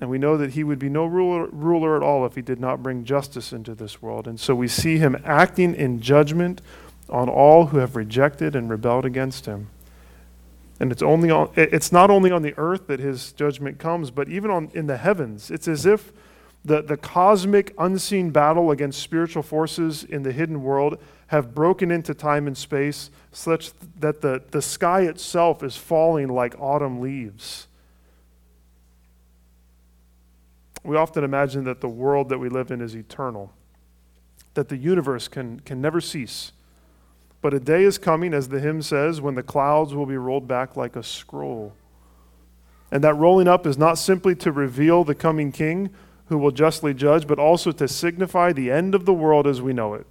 And 0.00 0.10
we 0.10 0.18
know 0.18 0.36
that 0.36 0.52
he 0.52 0.64
would 0.64 0.78
be 0.78 0.88
no 0.88 1.04
ruler, 1.04 1.46
ruler 1.52 1.96
at 1.96 2.02
all 2.02 2.26
if 2.26 2.34
he 2.34 2.42
did 2.42 2.60
not 2.60 2.82
bring 2.82 3.04
justice 3.04 3.52
into 3.52 3.74
this 3.74 4.02
world. 4.02 4.26
And 4.26 4.40
so 4.40 4.54
we 4.54 4.66
see 4.66 4.98
him 4.98 5.16
acting 5.24 5.74
in 5.74 6.00
judgment 6.00 6.60
on 7.08 7.28
all 7.28 7.66
who 7.66 7.78
have 7.78 7.94
rejected 7.94 8.56
and 8.56 8.68
rebelled 8.68 9.04
against 9.04 9.46
him. 9.46 9.68
And 10.80 10.90
it's, 10.90 11.02
only 11.02 11.30
on, 11.30 11.50
it's 11.54 11.92
not 11.92 12.10
only 12.10 12.32
on 12.32 12.42
the 12.42 12.54
earth 12.56 12.88
that 12.88 12.98
his 12.98 13.32
judgment 13.32 13.78
comes, 13.78 14.10
but 14.10 14.28
even 14.28 14.50
on, 14.50 14.70
in 14.74 14.88
the 14.88 14.96
heavens. 14.96 15.50
It's 15.50 15.68
as 15.68 15.86
if 15.86 16.12
the, 16.64 16.82
the 16.82 16.96
cosmic 16.96 17.72
unseen 17.78 18.30
battle 18.30 18.72
against 18.72 19.00
spiritual 19.00 19.44
forces 19.44 20.02
in 20.02 20.24
the 20.24 20.32
hidden 20.32 20.62
world 20.62 20.98
have 21.28 21.54
broken 21.54 21.90
into 21.92 22.14
time 22.14 22.48
and 22.48 22.56
space 22.56 23.10
such 23.30 23.70
that 24.00 24.20
the, 24.22 24.42
the 24.50 24.62
sky 24.62 25.02
itself 25.02 25.62
is 25.62 25.76
falling 25.76 26.28
like 26.28 26.58
autumn 26.58 27.00
leaves. 27.00 27.68
We 30.84 30.96
often 30.96 31.24
imagine 31.24 31.64
that 31.64 31.80
the 31.80 31.88
world 31.88 32.28
that 32.28 32.38
we 32.38 32.50
live 32.50 32.70
in 32.70 32.82
is 32.82 32.94
eternal, 32.94 33.52
that 34.52 34.68
the 34.68 34.76
universe 34.76 35.28
can, 35.28 35.60
can 35.60 35.80
never 35.80 36.00
cease. 36.00 36.52
But 37.40 37.54
a 37.54 37.60
day 37.60 37.84
is 37.84 37.98
coming, 37.98 38.32
as 38.34 38.48
the 38.48 38.60
hymn 38.60 38.82
says, 38.82 39.20
when 39.20 39.34
the 39.34 39.42
clouds 39.42 39.94
will 39.94 40.06
be 40.06 40.16
rolled 40.16 40.46
back 40.46 40.76
like 40.76 40.94
a 40.94 41.02
scroll. 41.02 41.74
And 42.90 43.02
that 43.02 43.14
rolling 43.14 43.48
up 43.48 43.66
is 43.66 43.78
not 43.78 43.98
simply 43.98 44.34
to 44.36 44.52
reveal 44.52 45.04
the 45.04 45.14
coming 45.14 45.52
king, 45.52 45.90
who 46.26 46.38
will 46.38 46.50
justly 46.50 46.94
judge, 46.94 47.26
but 47.26 47.38
also 47.38 47.72
to 47.72 47.88
signify 47.88 48.52
the 48.52 48.70
end 48.70 48.94
of 48.94 49.04
the 49.04 49.12
world 49.12 49.46
as 49.46 49.60
we 49.60 49.72
know 49.72 49.94
it. 49.94 50.06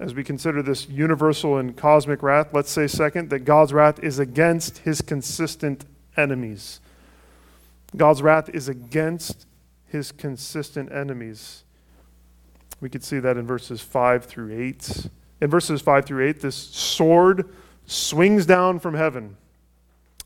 As 0.00 0.14
we 0.14 0.24
consider 0.24 0.62
this 0.62 0.88
universal 0.88 1.58
and 1.58 1.76
cosmic 1.76 2.22
wrath, 2.22 2.48
let's 2.52 2.70
say, 2.70 2.86
second, 2.86 3.30
that 3.30 3.40
God's 3.40 3.72
wrath 3.72 4.02
is 4.02 4.18
against 4.18 4.78
his 4.78 5.00
consistent 5.00 5.84
enemies. 6.16 6.80
God's 7.96 8.22
wrath 8.22 8.48
is 8.48 8.68
against 8.68 9.46
his 9.86 10.12
consistent 10.12 10.90
enemies. 10.92 11.64
We 12.80 12.88
could 12.88 13.04
see 13.04 13.20
that 13.20 13.36
in 13.36 13.46
verses 13.46 13.80
5 13.80 14.24
through 14.24 14.58
8. 14.60 15.08
In 15.40 15.50
verses 15.50 15.80
5 15.80 16.04
through 16.04 16.26
8, 16.28 16.40
this 16.40 16.56
sword 16.56 17.48
swings 17.86 18.46
down 18.46 18.78
from 18.78 18.94
heaven 18.94 19.36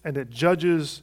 and 0.05 0.17
it 0.17 0.31
judges 0.31 1.03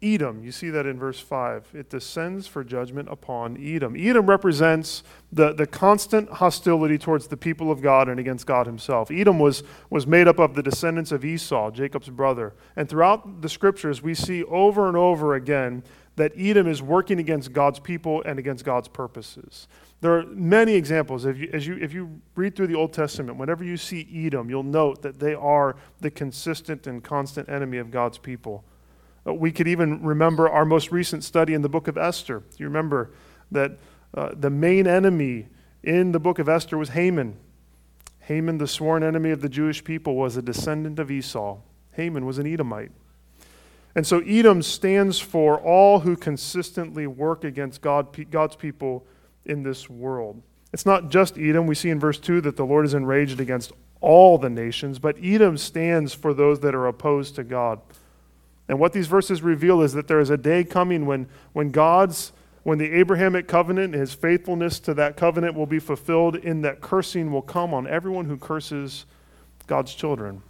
Edom. 0.00 0.44
You 0.44 0.52
see 0.52 0.70
that 0.70 0.86
in 0.86 0.98
verse 0.98 1.18
5. 1.18 1.70
It 1.74 1.90
descends 1.90 2.46
for 2.46 2.62
judgment 2.62 3.08
upon 3.10 3.56
Edom. 3.56 3.96
Edom 3.98 4.26
represents 4.26 5.02
the, 5.32 5.52
the 5.52 5.66
constant 5.66 6.30
hostility 6.30 6.98
towards 6.98 7.26
the 7.26 7.36
people 7.36 7.72
of 7.72 7.82
God 7.82 8.08
and 8.08 8.20
against 8.20 8.46
God 8.46 8.66
himself. 8.66 9.10
Edom 9.10 9.40
was, 9.40 9.64
was 9.90 10.06
made 10.06 10.28
up 10.28 10.38
of 10.38 10.54
the 10.54 10.62
descendants 10.62 11.10
of 11.10 11.24
Esau, 11.24 11.72
Jacob's 11.72 12.10
brother. 12.10 12.54
And 12.76 12.88
throughout 12.88 13.42
the 13.42 13.48
scriptures, 13.48 14.00
we 14.00 14.14
see 14.14 14.44
over 14.44 14.86
and 14.86 14.96
over 14.96 15.34
again 15.34 15.82
that 16.14 16.32
Edom 16.36 16.68
is 16.68 16.80
working 16.80 17.18
against 17.18 17.52
God's 17.52 17.80
people 17.80 18.22
and 18.22 18.38
against 18.38 18.64
God's 18.64 18.88
purposes. 18.88 19.66
There 20.00 20.16
are 20.16 20.26
many 20.26 20.74
examples. 20.74 21.24
If 21.24 21.38
you, 21.38 21.50
as 21.52 21.66
you, 21.66 21.76
if 21.76 21.92
you 21.92 22.20
read 22.36 22.54
through 22.54 22.68
the 22.68 22.76
Old 22.76 22.92
Testament, 22.92 23.36
whenever 23.36 23.64
you 23.64 23.76
see 23.76 24.08
Edom, 24.14 24.48
you'll 24.48 24.62
note 24.62 25.02
that 25.02 25.18
they 25.18 25.34
are 25.34 25.74
the 26.00 26.10
consistent 26.10 26.86
and 26.86 27.02
constant 27.02 27.48
enemy 27.48 27.78
of 27.78 27.90
God's 27.90 28.18
people. 28.18 28.64
Uh, 29.28 29.34
we 29.34 29.52
could 29.52 29.68
even 29.68 30.02
remember 30.02 30.48
our 30.48 30.64
most 30.64 30.90
recent 30.90 31.24
study 31.24 31.54
in 31.54 31.62
the 31.62 31.68
book 31.68 31.88
of 31.88 31.98
Esther. 31.98 32.42
You 32.56 32.66
remember 32.66 33.10
that 33.50 33.72
uh, 34.14 34.30
the 34.34 34.50
main 34.50 34.86
enemy 34.86 35.48
in 35.82 36.12
the 36.12 36.20
book 36.20 36.38
of 36.38 36.48
Esther 36.48 36.78
was 36.78 36.90
Haman. 36.90 37.36
Haman, 38.20 38.58
the 38.58 38.66
sworn 38.66 39.02
enemy 39.02 39.30
of 39.30 39.40
the 39.40 39.48
Jewish 39.48 39.82
people, 39.84 40.14
was 40.14 40.36
a 40.36 40.42
descendant 40.42 40.98
of 40.98 41.10
Esau. 41.10 41.58
Haman 41.92 42.26
was 42.26 42.38
an 42.38 42.46
Edomite. 42.46 42.92
And 43.94 44.06
so 44.06 44.20
Edom 44.20 44.62
stands 44.62 45.18
for 45.18 45.58
all 45.58 46.00
who 46.00 46.16
consistently 46.16 47.06
work 47.06 47.42
against 47.42 47.80
God, 47.80 48.30
God's 48.30 48.54
people 48.54 49.06
in 49.44 49.62
this 49.62 49.88
world. 49.88 50.42
It's 50.72 50.86
not 50.86 51.08
just 51.08 51.38
Edom. 51.38 51.66
We 51.66 51.74
see 51.74 51.90
in 51.90 51.98
verse 51.98 52.18
2 52.18 52.42
that 52.42 52.56
the 52.56 52.66
Lord 52.66 52.84
is 52.84 52.94
enraged 52.94 53.40
against 53.40 53.72
all 54.00 54.38
the 54.38 54.50
nations, 54.50 54.98
but 54.98 55.16
Edom 55.22 55.56
stands 55.56 56.14
for 56.14 56.32
those 56.32 56.60
that 56.60 56.74
are 56.74 56.86
opposed 56.86 57.34
to 57.36 57.44
God. 57.44 57.80
And 58.68 58.78
what 58.78 58.92
these 58.92 59.06
verses 59.06 59.42
reveal 59.42 59.80
is 59.80 59.94
that 59.94 60.08
there 60.08 60.20
is 60.20 60.30
a 60.30 60.36
day 60.36 60.62
coming 60.62 61.06
when, 61.06 61.26
when 61.52 61.70
God's, 61.70 62.32
when 62.62 62.78
the 62.78 62.92
Abrahamic 62.92 63.48
covenant, 63.48 63.94
his 63.94 64.12
faithfulness 64.12 64.78
to 64.80 64.94
that 64.94 65.16
covenant 65.16 65.54
will 65.54 65.66
be 65.66 65.78
fulfilled, 65.78 66.36
in 66.36 66.60
that 66.62 66.80
cursing 66.80 67.32
will 67.32 67.42
come 67.42 67.72
on 67.72 67.86
everyone 67.86 68.26
who 68.26 68.36
curses 68.36 69.06
God's 69.66 69.94
children. 69.94 70.42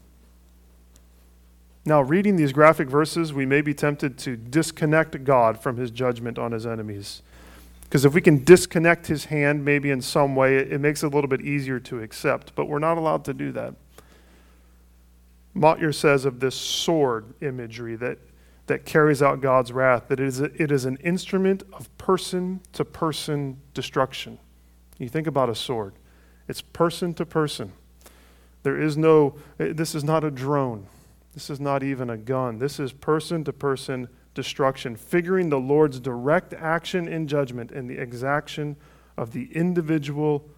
Now, 1.84 2.02
reading 2.02 2.36
these 2.36 2.52
graphic 2.52 2.88
verses, 2.88 3.32
we 3.32 3.46
may 3.46 3.62
be 3.62 3.72
tempted 3.72 4.18
to 4.18 4.36
disconnect 4.36 5.24
God 5.24 5.62
from 5.62 5.76
his 5.76 5.90
judgment 5.90 6.38
on 6.38 6.52
his 6.52 6.66
enemies. 6.66 7.22
Because 7.82 8.04
if 8.04 8.12
we 8.12 8.20
can 8.20 8.44
disconnect 8.44 9.06
his 9.06 9.26
hand, 9.26 9.64
maybe 9.64 9.90
in 9.90 10.02
some 10.02 10.36
way, 10.36 10.58
it 10.58 10.80
makes 10.80 11.02
it 11.02 11.06
a 11.06 11.08
little 11.08 11.28
bit 11.28 11.40
easier 11.40 11.80
to 11.80 12.02
accept. 12.02 12.54
But 12.54 12.66
we're 12.66 12.78
not 12.78 12.98
allowed 12.98 13.24
to 13.24 13.32
do 13.32 13.52
that. 13.52 13.74
Motyer 15.58 15.92
says 15.92 16.24
of 16.24 16.40
this 16.40 16.54
sword 16.54 17.34
imagery 17.40 17.96
that, 17.96 18.18
that 18.66 18.84
carries 18.84 19.22
out 19.22 19.40
God's 19.40 19.72
wrath 19.72 20.08
that 20.08 20.20
it 20.20 20.26
is, 20.26 20.40
a, 20.40 20.62
it 20.62 20.70
is 20.70 20.84
an 20.84 20.96
instrument 20.98 21.62
of 21.72 21.96
person 21.98 22.60
to 22.72 22.84
person 22.84 23.58
destruction. 23.74 24.38
You 24.98 25.08
think 25.08 25.26
about 25.26 25.48
a 25.48 25.54
sword, 25.54 25.94
it's 26.46 26.60
person 26.60 27.14
to 27.14 27.26
person. 27.26 27.72
There 28.62 28.80
is 28.80 28.96
no, 28.96 29.36
eh, 29.58 29.72
this 29.72 29.94
is 29.94 30.04
not 30.04 30.24
a 30.24 30.30
drone. 30.30 30.86
This 31.34 31.50
is 31.50 31.60
not 31.60 31.82
even 31.82 32.10
a 32.10 32.16
gun. 32.16 32.58
This 32.58 32.80
is 32.80 32.92
person 32.92 33.44
to 33.44 33.52
person 33.52 34.08
destruction, 34.34 34.96
figuring 34.96 35.48
the 35.48 35.60
Lord's 35.60 36.00
direct 36.00 36.52
action 36.54 37.06
in 37.06 37.28
judgment 37.28 37.70
and 37.70 37.88
the 37.88 37.98
exaction 37.98 38.76
of 39.16 39.32
the 39.32 39.48
individual 39.52 40.48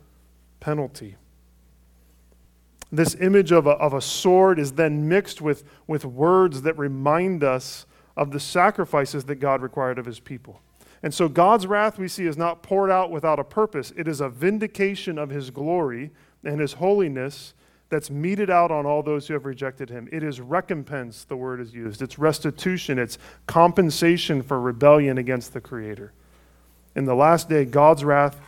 penalty. 0.59 1.17
This 2.93 3.15
image 3.21 3.53
of 3.53 3.67
a, 3.67 3.71
of 3.71 3.95
a 3.95 4.01
sword 4.01 4.59
is 4.59 4.73
then 4.73 5.09
mixed 5.09 5.41
with, 5.41 5.65
with 5.87 6.05
words 6.05 6.63
that 6.63 6.77
remind 6.77 7.45
us 7.45 7.87
of 8.17 8.33
the 8.33 8.41
sacrifices 8.41 9.25
that 9.25 9.37
God 9.37 9.63
required 9.63 9.99
of 9.99 10.07
his 10.07 10.21
people. 10.21 10.61
And 11.03 11.15
so 11.15 11.29
God's 11.29 11.67
wrath, 11.67 11.99
we 11.99 12.09
see, 12.09 12.27
is 12.27 12.37
not 12.37 12.63
poured 12.63 12.91
out 12.91 13.11
without 13.11 13.39
a 13.39 13.45
purpose. 13.45 13.93
It 13.97 14.07
is 14.07 14.21
a 14.21 14.29
vindication 14.29 15.19
of 15.19 15.31
his 15.31 15.51
glory 15.51 16.11
and 16.45 16.61
his 16.61 16.75
holiness 16.75 17.55
that's 17.89 18.11
meted 18.11 18.51
out 18.51 18.71
on 18.71 18.87
all 18.87 19.03
those 19.03 19.27
who 19.27 19.35
have 19.35 19.45
rejected 19.45 19.91
him. 19.91 20.09
It 20.13 20.23
is 20.23 20.41
recompense, 20.41 21.25
the 21.25 21.37
word 21.37 21.61
is 21.61 21.75
used. 21.75 22.03
It's 22.03 22.19
restitution, 22.19 22.99
it's 22.99 23.19
compensation 23.47 24.43
for 24.43 24.61
rebellion 24.61 25.19
against 25.19 25.53
the 25.53 25.61
Creator. 25.61 26.13
In 26.95 27.05
the 27.05 27.15
last 27.15 27.49
day, 27.49 27.65
God's 27.65 28.05
wrath 28.05 28.41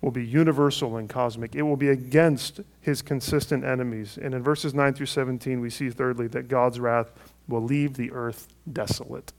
will 0.00 0.10
be 0.10 0.24
universal 0.24 0.96
and 0.96 1.08
cosmic. 1.08 1.54
It 1.54 1.62
will 1.62 1.76
be 1.76 1.88
against 1.88 2.60
his 2.80 3.02
consistent 3.02 3.64
enemies. 3.64 4.18
And 4.20 4.34
in 4.34 4.42
verses 4.42 4.72
9 4.72 4.94
through 4.94 5.06
17, 5.06 5.60
we 5.60 5.68
see 5.68 5.90
thirdly 5.90 6.26
that 6.28 6.48
God's 6.48 6.80
wrath 6.80 7.12
will 7.48 7.62
leave 7.62 7.94
the 7.94 8.10
earth 8.12 8.48
desolate. 8.70 9.32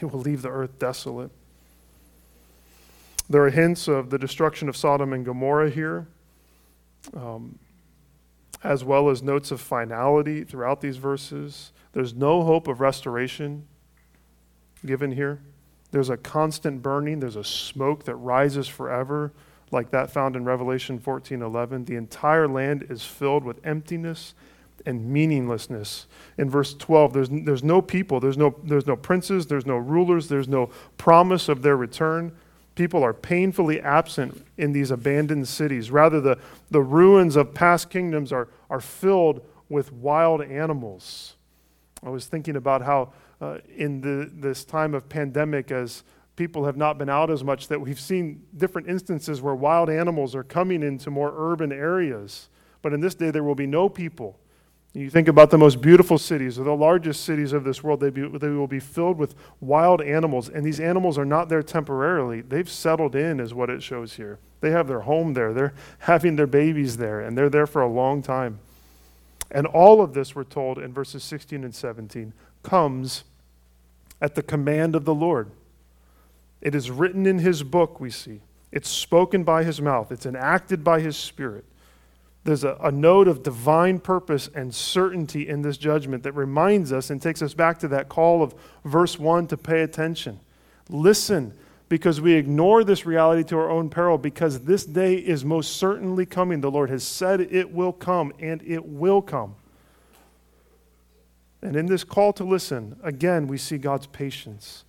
It 0.00 0.12
will 0.12 0.20
leave 0.20 0.42
the 0.42 0.50
earth 0.50 0.78
desolate. 0.78 1.30
There 3.28 3.44
are 3.44 3.50
hints 3.50 3.88
of 3.88 4.10
the 4.10 4.18
destruction 4.18 4.68
of 4.68 4.76
Sodom 4.76 5.12
and 5.12 5.24
Gomorrah 5.24 5.70
here, 5.70 6.06
um, 7.14 7.58
as 8.62 8.84
well 8.84 9.08
as 9.08 9.22
notes 9.22 9.50
of 9.50 9.60
finality 9.60 10.44
throughout 10.44 10.80
these 10.80 10.96
verses. 10.96 11.72
There's 11.92 12.14
no 12.14 12.42
hope 12.42 12.68
of 12.68 12.80
restoration 12.80 13.66
given 14.84 15.12
here. 15.12 15.40
There's 15.90 16.10
a 16.10 16.16
constant 16.16 16.82
burning, 16.82 17.20
there's 17.20 17.36
a 17.36 17.44
smoke 17.44 18.04
that 18.04 18.16
rises 18.16 18.68
forever, 18.68 19.32
like 19.70 19.90
that 19.90 20.10
found 20.10 20.36
in 20.36 20.44
Revelation 20.44 20.98
14:11. 20.98 21.86
The 21.86 21.96
entire 21.96 22.48
land 22.48 22.86
is 22.88 23.04
filled 23.04 23.44
with 23.44 23.64
emptiness 23.64 24.34
and 24.86 25.10
meaninglessness. 25.10 26.06
In 26.38 26.48
verse 26.48 26.74
12, 26.74 27.12
there's, 27.12 27.28
there's 27.30 27.62
no 27.62 27.82
people, 27.82 28.20
there's 28.20 28.38
no, 28.38 28.54
there's 28.64 28.86
no 28.86 28.96
princes, 28.96 29.46
there's 29.46 29.66
no 29.66 29.76
rulers, 29.76 30.28
there's 30.28 30.48
no 30.48 30.70
promise 30.96 31.48
of 31.48 31.62
their 31.62 31.76
return. 31.76 32.32
People 32.74 33.02
are 33.02 33.12
painfully 33.12 33.80
absent 33.80 34.46
in 34.56 34.72
these 34.72 34.90
abandoned 34.90 35.48
cities. 35.48 35.90
Rather, 35.90 36.20
the, 36.20 36.38
the 36.70 36.80
ruins 36.80 37.36
of 37.36 37.52
past 37.52 37.90
kingdoms 37.90 38.32
are, 38.32 38.48
are 38.70 38.80
filled 38.80 39.44
with 39.68 39.92
wild 39.92 40.42
animals. 40.42 41.34
I 42.02 42.08
was 42.08 42.26
thinking 42.26 42.56
about 42.56 42.82
how 42.82 43.12
uh, 43.40 43.58
in 43.76 44.00
the, 44.00 44.30
this 44.32 44.64
time 44.64 44.94
of 44.94 45.08
pandemic, 45.08 45.70
as 45.70 46.02
people 46.36 46.64
have 46.64 46.76
not 46.76 46.98
been 46.98 47.08
out 47.08 47.30
as 47.30 47.42
much, 47.42 47.68
that 47.68 47.80
we've 47.80 48.00
seen 48.00 48.42
different 48.56 48.88
instances 48.88 49.40
where 49.40 49.54
wild 49.54 49.90
animals 49.90 50.34
are 50.34 50.44
coming 50.44 50.82
into 50.82 51.10
more 51.10 51.32
urban 51.36 51.72
areas. 51.72 52.48
But 52.82 52.92
in 52.92 53.00
this 53.00 53.14
day, 53.14 53.30
there 53.30 53.44
will 53.44 53.54
be 53.54 53.66
no 53.66 53.88
people. 53.88 54.38
You 54.92 55.08
think 55.08 55.28
about 55.28 55.50
the 55.50 55.58
most 55.58 55.80
beautiful 55.80 56.18
cities 56.18 56.58
or 56.58 56.64
the 56.64 56.74
largest 56.74 57.24
cities 57.24 57.52
of 57.52 57.62
this 57.62 57.82
world, 57.82 58.00
they, 58.00 58.10
be, 58.10 58.26
they 58.26 58.48
will 58.48 58.66
be 58.66 58.80
filled 58.80 59.18
with 59.18 59.36
wild 59.60 60.02
animals. 60.02 60.48
And 60.48 60.66
these 60.66 60.80
animals 60.80 61.16
are 61.16 61.24
not 61.24 61.48
there 61.48 61.62
temporarily. 61.62 62.40
They've 62.40 62.68
settled 62.68 63.14
in, 63.14 63.38
is 63.38 63.54
what 63.54 63.70
it 63.70 63.84
shows 63.84 64.14
here. 64.14 64.40
They 64.60 64.72
have 64.72 64.88
their 64.88 65.00
home 65.00 65.34
there, 65.34 65.52
they're 65.54 65.74
having 66.00 66.36
their 66.36 66.48
babies 66.48 66.96
there, 66.96 67.20
and 67.20 67.38
they're 67.38 67.48
there 67.48 67.68
for 67.68 67.82
a 67.82 67.88
long 67.88 68.20
time. 68.20 68.58
And 69.50 69.66
all 69.66 70.00
of 70.02 70.12
this, 70.12 70.34
we're 70.34 70.44
told 70.44 70.78
in 70.78 70.92
verses 70.92 71.22
16 71.22 71.64
and 71.64 71.74
17, 71.74 72.32
comes 72.62 73.24
at 74.20 74.34
the 74.34 74.42
command 74.42 74.94
of 74.94 75.04
the 75.04 75.14
Lord. 75.14 75.50
It 76.60 76.74
is 76.74 76.90
written 76.90 77.26
in 77.26 77.38
his 77.38 77.62
book, 77.62 78.00
we 78.00 78.10
see. 78.10 78.40
It's 78.72 78.88
spoken 78.88 79.44
by 79.44 79.64
his 79.64 79.80
mouth, 79.80 80.12
it's 80.12 80.26
enacted 80.26 80.84
by 80.84 81.00
his 81.00 81.16
spirit. 81.16 81.64
There's 82.44 82.64
a, 82.64 82.76
a, 82.82 82.90
note 82.90 83.28
of 83.28 83.42
divine 83.42 83.98
purpose 83.98 84.48
and 84.54 84.74
certainty 84.74 85.46
in 85.46 85.60
this 85.60 85.76
judgment 85.76 86.22
that 86.22 86.32
reminds 86.32 86.90
us 86.90 87.10
and 87.10 87.20
takes 87.20 87.42
us 87.42 87.52
back 87.52 87.78
to 87.80 87.88
that 87.88 88.08
call 88.08 88.42
of 88.42 88.54
verse 88.82 89.18
1 89.18 89.48
to 89.48 89.58
pay 89.58 89.82
attention. 89.82 90.40
Listen, 90.88 91.52
because 91.90 92.20
we 92.20 92.34
ignore 92.34 92.82
this 92.82 93.04
reality 93.04 93.44
to 93.44 93.58
our 93.58 93.68
own 93.68 93.90
peril, 93.90 94.16
because 94.16 94.60
this 94.60 94.86
day 94.86 95.16
is 95.16 95.44
most 95.44 95.76
certainly 95.76 96.24
coming. 96.24 96.60
The 96.60 96.70
Lord 96.70 96.88
has 96.88 97.02
said 97.02 97.40
it 97.40 97.72
will 97.72 97.92
come, 97.92 98.32
and 98.38 98.62
it 98.62 98.86
will 98.86 99.20
come. 99.20 99.56
And 101.62 101.76
in 101.76 101.86
this 101.86 102.04
call 102.04 102.32
to 102.34 102.44
listen, 102.44 102.98
again, 103.02 103.46
we 103.46 103.58
see 103.58 103.78
God's 103.78 104.06
patience. 104.06 104.84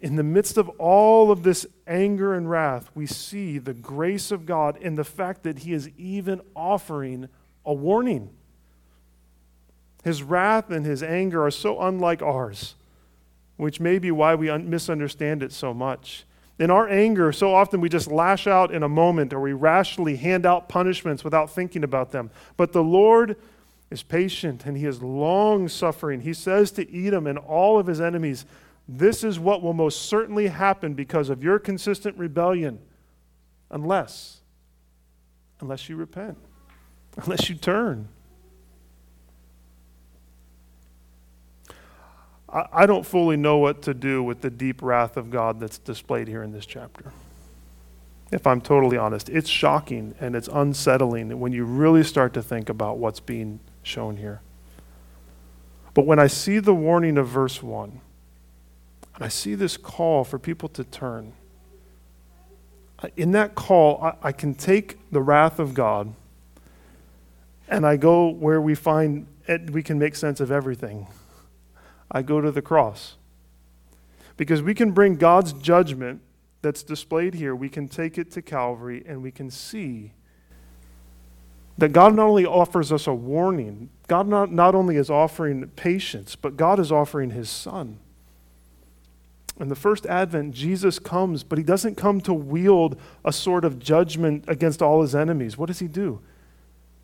In 0.00 0.14
the 0.14 0.22
midst 0.22 0.56
of 0.56 0.68
all 0.78 1.32
of 1.32 1.42
this 1.42 1.66
anger 1.86 2.34
and 2.34 2.48
wrath, 2.48 2.90
we 2.94 3.06
see 3.06 3.58
the 3.58 3.74
grace 3.74 4.30
of 4.30 4.46
God 4.46 4.76
in 4.76 4.94
the 4.94 5.04
fact 5.04 5.42
that 5.42 5.60
He 5.60 5.72
is 5.72 5.90
even 5.98 6.40
offering 6.54 7.28
a 7.66 7.74
warning. 7.74 8.30
His 10.04 10.22
wrath 10.22 10.70
and 10.70 10.86
His 10.86 11.02
anger 11.02 11.44
are 11.44 11.50
so 11.50 11.80
unlike 11.80 12.22
ours, 12.22 12.76
which 13.56 13.80
may 13.80 13.98
be 13.98 14.12
why 14.12 14.36
we 14.36 14.48
un- 14.48 14.70
misunderstand 14.70 15.42
it 15.42 15.52
so 15.52 15.74
much. 15.74 16.24
In 16.60 16.70
our 16.70 16.88
anger, 16.88 17.32
so 17.32 17.52
often 17.52 17.80
we 17.80 17.88
just 17.88 18.08
lash 18.08 18.46
out 18.46 18.72
in 18.72 18.84
a 18.84 18.88
moment 18.88 19.32
or 19.32 19.40
we 19.40 19.52
rashly 19.52 20.16
hand 20.16 20.46
out 20.46 20.68
punishments 20.68 21.24
without 21.24 21.50
thinking 21.50 21.82
about 21.82 22.12
them. 22.12 22.30
But 22.56 22.72
the 22.72 22.82
Lord 22.82 23.36
is 23.90 24.02
patient 24.02 24.66
and 24.66 24.76
he 24.76 24.84
is 24.84 25.02
long 25.02 25.68
suffering. 25.68 26.20
He 26.20 26.34
says 26.34 26.70
to 26.72 27.06
Edom 27.06 27.26
and 27.26 27.38
all 27.38 27.78
of 27.78 27.86
his 27.86 28.00
enemies, 28.00 28.44
This 28.86 29.24
is 29.24 29.38
what 29.38 29.62
will 29.62 29.72
most 29.72 30.02
certainly 30.02 30.48
happen 30.48 30.94
because 30.94 31.30
of 31.30 31.42
your 31.42 31.58
consistent 31.58 32.18
rebellion, 32.18 32.78
unless, 33.70 34.40
unless 35.60 35.88
you 35.88 35.96
repent, 35.96 36.38
unless 37.16 37.48
you 37.48 37.54
turn. 37.54 38.08
I, 42.50 42.66
I 42.72 42.86
don't 42.86 43.06
fully 43.06 43.36
know 43.36 43.58
what 43.58 43.82
to 43.82 43.94
do 43.94 44.22
with 44.22 44.42
the 44.42 44.50
deep 44.50 44.82
wrath 44.82 45.16
of 45.16 45.30
God 45.30 45.60
that's 45.60 45.78
displayed 45.78 46.28
here 46.28 46.42
in 46.42 46.52
this 46.52 46.66
chapter 46.66 47.12
if 48.30 48.46
I'm 48.46 48.60
totally 48.60 48.96
honest. 48.96 49.28
It's 49.28 49.48
shocking 49.48 50.14
and 50.20 50.36
it's 50.36 50.48
unsettling 50.48 51.38
when 51.40 51.52
you 51.52 51.64
really 51.64 52.04
start 52.04 52.34
to 52.34 52.42
think 52.42 52.68
about 52.68 52.98
what's 52.98 53.20
being 53.20 53.60
shown 53.88 54.18
here. 54.18 54.40
But 55.94 56.06
when 56.06 56.18
I 56.18 56.28
see 56.28 56.58
the 56.60 56.74
warning 56.74 57.18
of 57.18 57.26
verse 57.26 57.62
1, 57.62 58.00
and 59.14 59.24
I 59.24 59.28
see 59.28 59.54
this 59.56 59.76
call 59.76 60.22
for 60.22 60.38
people 60.38 60.68
to 60.70 60.84
turn, 60.84 61.32
in 63.16 63.32
that 63.32 63.54
call, 63.54 64.00
I, 64.02 64.28
I 64.28 64.32
can 64.32 64.54
take 64.54 64.98
the 65.10 65.20
wrath 65.20 65.58
of 65.58 65.74
God 65.74 66.14
and 67.68 67.86
I 67.86 67.96
go 67.96 68.28
where 68.28 68.60
we 68.60 68.74
find 68.74 69.26
it, 69.46 69.70
we 69.70 69.82
can 69.82 69.98
make 69.98 70.14
sense 70.14 70.40
of 70.40 70.50
everything. 70.50 71.06
I 72.10 72.22
go 72.22 72.40
to 72.40 72.50
the 72.50 72.62
cross. 72.62 73.16
Because 74.36 74.62
we 74.62 74.74
can 74.74 74.92
bring 74.92 75.16
God's 75.16 75.52
judgment 75.52 76.22
that's 76.62 76.82
displayed 76.82 77.34
here, 77.34 77.54
we 77.54 77.68
can 77.68 77.88
take 77.88 78.18
it 78.18 78.30
to 78.32 78.42
Calvary 78.42 79.02
and 79.06 79.22
we 79.22 79.30
can 79.30 79.50
see 79.50 80.12
that 81.78 81.92
God 81.92 82.14
not 82.14 82.28
only 82.28 82.44
offers 82.44 82.92
us 82.92 83.06
a 83.06 83.14
warning, 83.14 83.88
God 84.08 84.26
not, 84.26 84.52
not 84.52 84.74
only 84.74 84.96
is 84.96 85.08
offering 85.08 85.68
patience, 85.68 86.34
but 86.34 86.56
God 86.56 86.80
is 86.80 86.90
offering 86.90 87.30
his 87.30 87.48
son. 87.48 88.00
In 89.60 89.68
the 89.68 89.76
first 89.76 90.04
advent, 90.06 90.54
Jesus 90.54 90.98
comes, 90.98 91.42
but 91.42 91.58
he 91.58 91.64
doesn't 91.64 91.96
come 91.96 92.20
to 92.22 92.34
wield 92.34 93.00
a 93.24 93.32
sort 93.32 93.64
of 93.64 93.78
judgment 93.78 94.44
against 94.46 94.82
all 94.82 95.02
his 95.02 95.14
enemies. 95.14 95.56
What 95.56 95.66
does 95.66 95.78
he 95.78 95.88
do? 95.88 96.20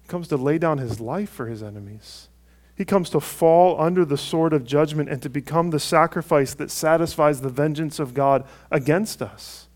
He 0.03 0.09
comes 0.09 0.29
to 0.29 0.37
lay 0.37 0.59
down 0.59 0.79
his 0.79 1.01
life 1.01 1.31
for 1.31 1.47
his 1.47 1.63
enemies. 1.63 2.29
He 2.77 2.85
comes 2.85 3.11
to 3.11 3.21
fall 3.21 3.81
under 3.81 4.05
the 4.05 4.19
sword 4.19 4.53
of 4.53 4.65
judgment 4.65 5.09
and 5.09 5.23
to 5.23 5.29
become 5.29 5.71
the 5.71 5.81
sacrifice 5.81 6.55
that 6.55 6.71
satisfies 6.71 7.41
the 7.41 7.49
vengeance 7.49 8.01
of 8.01 8.15
God 8.15 8.45
against 8.71 9.23
us. 9.23 9.69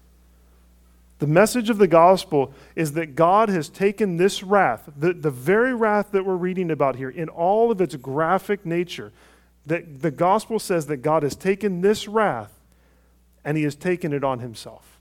The 1.18 1.26
message 1.26 1.68
of 1.68 1.78
the 1.78 1.88
gospel 1.88 2.52
is 2.76 2.92
that 2.92 3.16
God 3.16 3.48
has 3.48 3.68
taken 3.68 4.16
this 4.16 4.42
wrath, 4.42 4.88
the, 4.96 5.12
the 5.12 5.30
very 5.30 5.74
wrath 5.74 6.12
that 6.12 6.24
we're 6.24 6.36
reading 6.36 6.70
about 6.70 6.96
here, 6.96 7.10
in 7.10 7.28
all 7.28 7.70
of 7.70 7.80
its 7.80 7.96
graphic 7.96 8.64
nature, 8.64 9.12
that 9.66 10.00
the 10.00 10.12
gospel 10.12 10.58
says 10.58 10.86
that 10.86 10.98
God 10.98 11.22
has 11.24 11.34
taken 11.34 11.80
this 11.80 12.06
wrath 12.06 12.52
and 13.44 13.56
he 13.56 13.64
has 13.64 13.74
taken 13.74 14.12
it 14.12 14.22
on 14.22 14.38
himself 14.38 14.97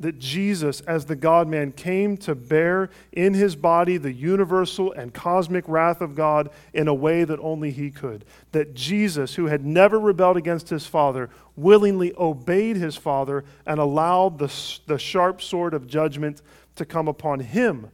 that 0.00 0.18
Jesus, 0.18 0.80
as 0.82 1.06
the 1.06 1.16
God 1.16 1.48
man, 1.48 1.72
came 1.72 2.16
to 2.18 2.34
bear 2.34 2.88
in 3.12 3.34
his 3.34 3.56
body 3.56 3.96
the 3.96 4.12
universal 4.12 4.92
and 4.92 5.12
cosmic 5.12 5.64
wrath 5.68 6.00
of 6.00 6.14
God 6.14 6.50
in 6.72 6.86
a 6.86 6.94
way 6.94 7.24
that 7.24 7.40
only 7.40 7.72
he 7.72 7.90
could. 7.90 8.24
That 8.52 8.74
Jesus, 8.74 9.34
who 9.34 9.46
had 9.46 9.66
never 9.66 9.98
rebelled 9.98 10.36
against 10.36 10.68
his 10.68 10.86
Father, 10.86 11.30
willingly 11.56 12.14
obeyed 12.16 12.76
his 12.76 12.96
Father 12.96 13.44
and 13.66 13.80
allowed 13.80 14.38
the, 14.38 14.52
the 14.86 14.98
sharp 14.98 15.42
sword 15.42 15.74
of 15.74 15.88
judgment 15.88 16.42
to 16.76 16.84
come 16.84 17.08
upon 17.08 17.40
him 17.40 17.90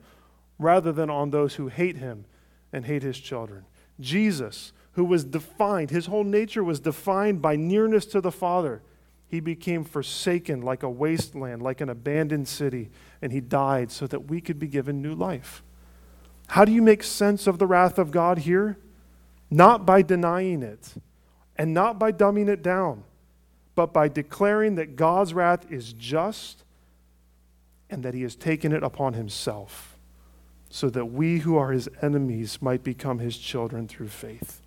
rather 0.58 0.92
than 0.92 1.08
on 1.08 1.30
those 1.30 1.54
who 1.54 1.68
hate 1.68 1.96
him 1.96 2.26
and 2.70 2.84
hate 2.84 3.02
his 3.02 3.18
children. 3.18 3.64
Jesus, 3.98 4.72
who 4.92 5.06
was 5.06 5.24
defined, 5.24 5.90
his 5.90 6.06
whole 6.06 6.24
nature 6.24 6.62
was 6.62 6.80
defined 6.80 7.40
by 7.40 7.56
nearness 7.56 8.04
to 8.06 8.20
the 8.20 8.32
Father 8.32 8.82
he 9.35 9.40
became 9.40 9.85
forsaken 9.85 10.62
like 10.62 10.85
a 10.85 10.88
wasteland, 10.88 11.61
like 11.61 11.81
an 11.81 11.88
abandoned 11.88 12.47
city, 12.47 12.88
and 13.20 13.33
he 13.33 13.40
died 13.40 13.90
so 13.90 14.07
that 14.07 14.31
we 14.31 14.40
could 14.40 14.59
be 14.59 14.68
given 14.68 15.03
new 15.03 15.14
life. 15.14 15.62
How 16.47 16.64
do 16.64 16.70
you 16.70 16.81
make 16.81 17.03
sense 17.03 17.47
of 17.47 17.59
the 17.59 17.66
wrath 17.66 17.99
of 17.99 18.12
God 18.12 18.38
here? 18.38 18.79
Not 19.51 19.85
by 19.85 20.03
denying 20.03 20.62
it 20.62 20.94
and 21.57 21.75
not 21.75 21.99
by 21.99 22.12
dumbing 22.12 22.49
it 22.49 22.62
down, 22.62 23.03
but 23.75 23.92
by 23.92 24.09
declaring 24.09 24.77
that 24.77 24.94
God's 24.94 25.35
wrath 25.35 25.70
is 25.70 25.92
just 25.92 26.64
and 27.90 28.03
that 28.05 28.14
he 28.14 28.23
has 28.23 28.37
taken 28.37 28.73
it 28.73 28.83
upon 28.83 29.14
himself 29.14 29.99
so 30.70 30.90
that 30.90 31.07
we 31.07 31.38
who 31.38 31.57
are 31.57 31.73
his 31.73 31.88
enemies 32.03 32.62
might 32.62 32.83
become 32.83 33.18
his 33.18 33.37
children 33.37 33.88
through 33.88 34.09
faith. 34.09 34.61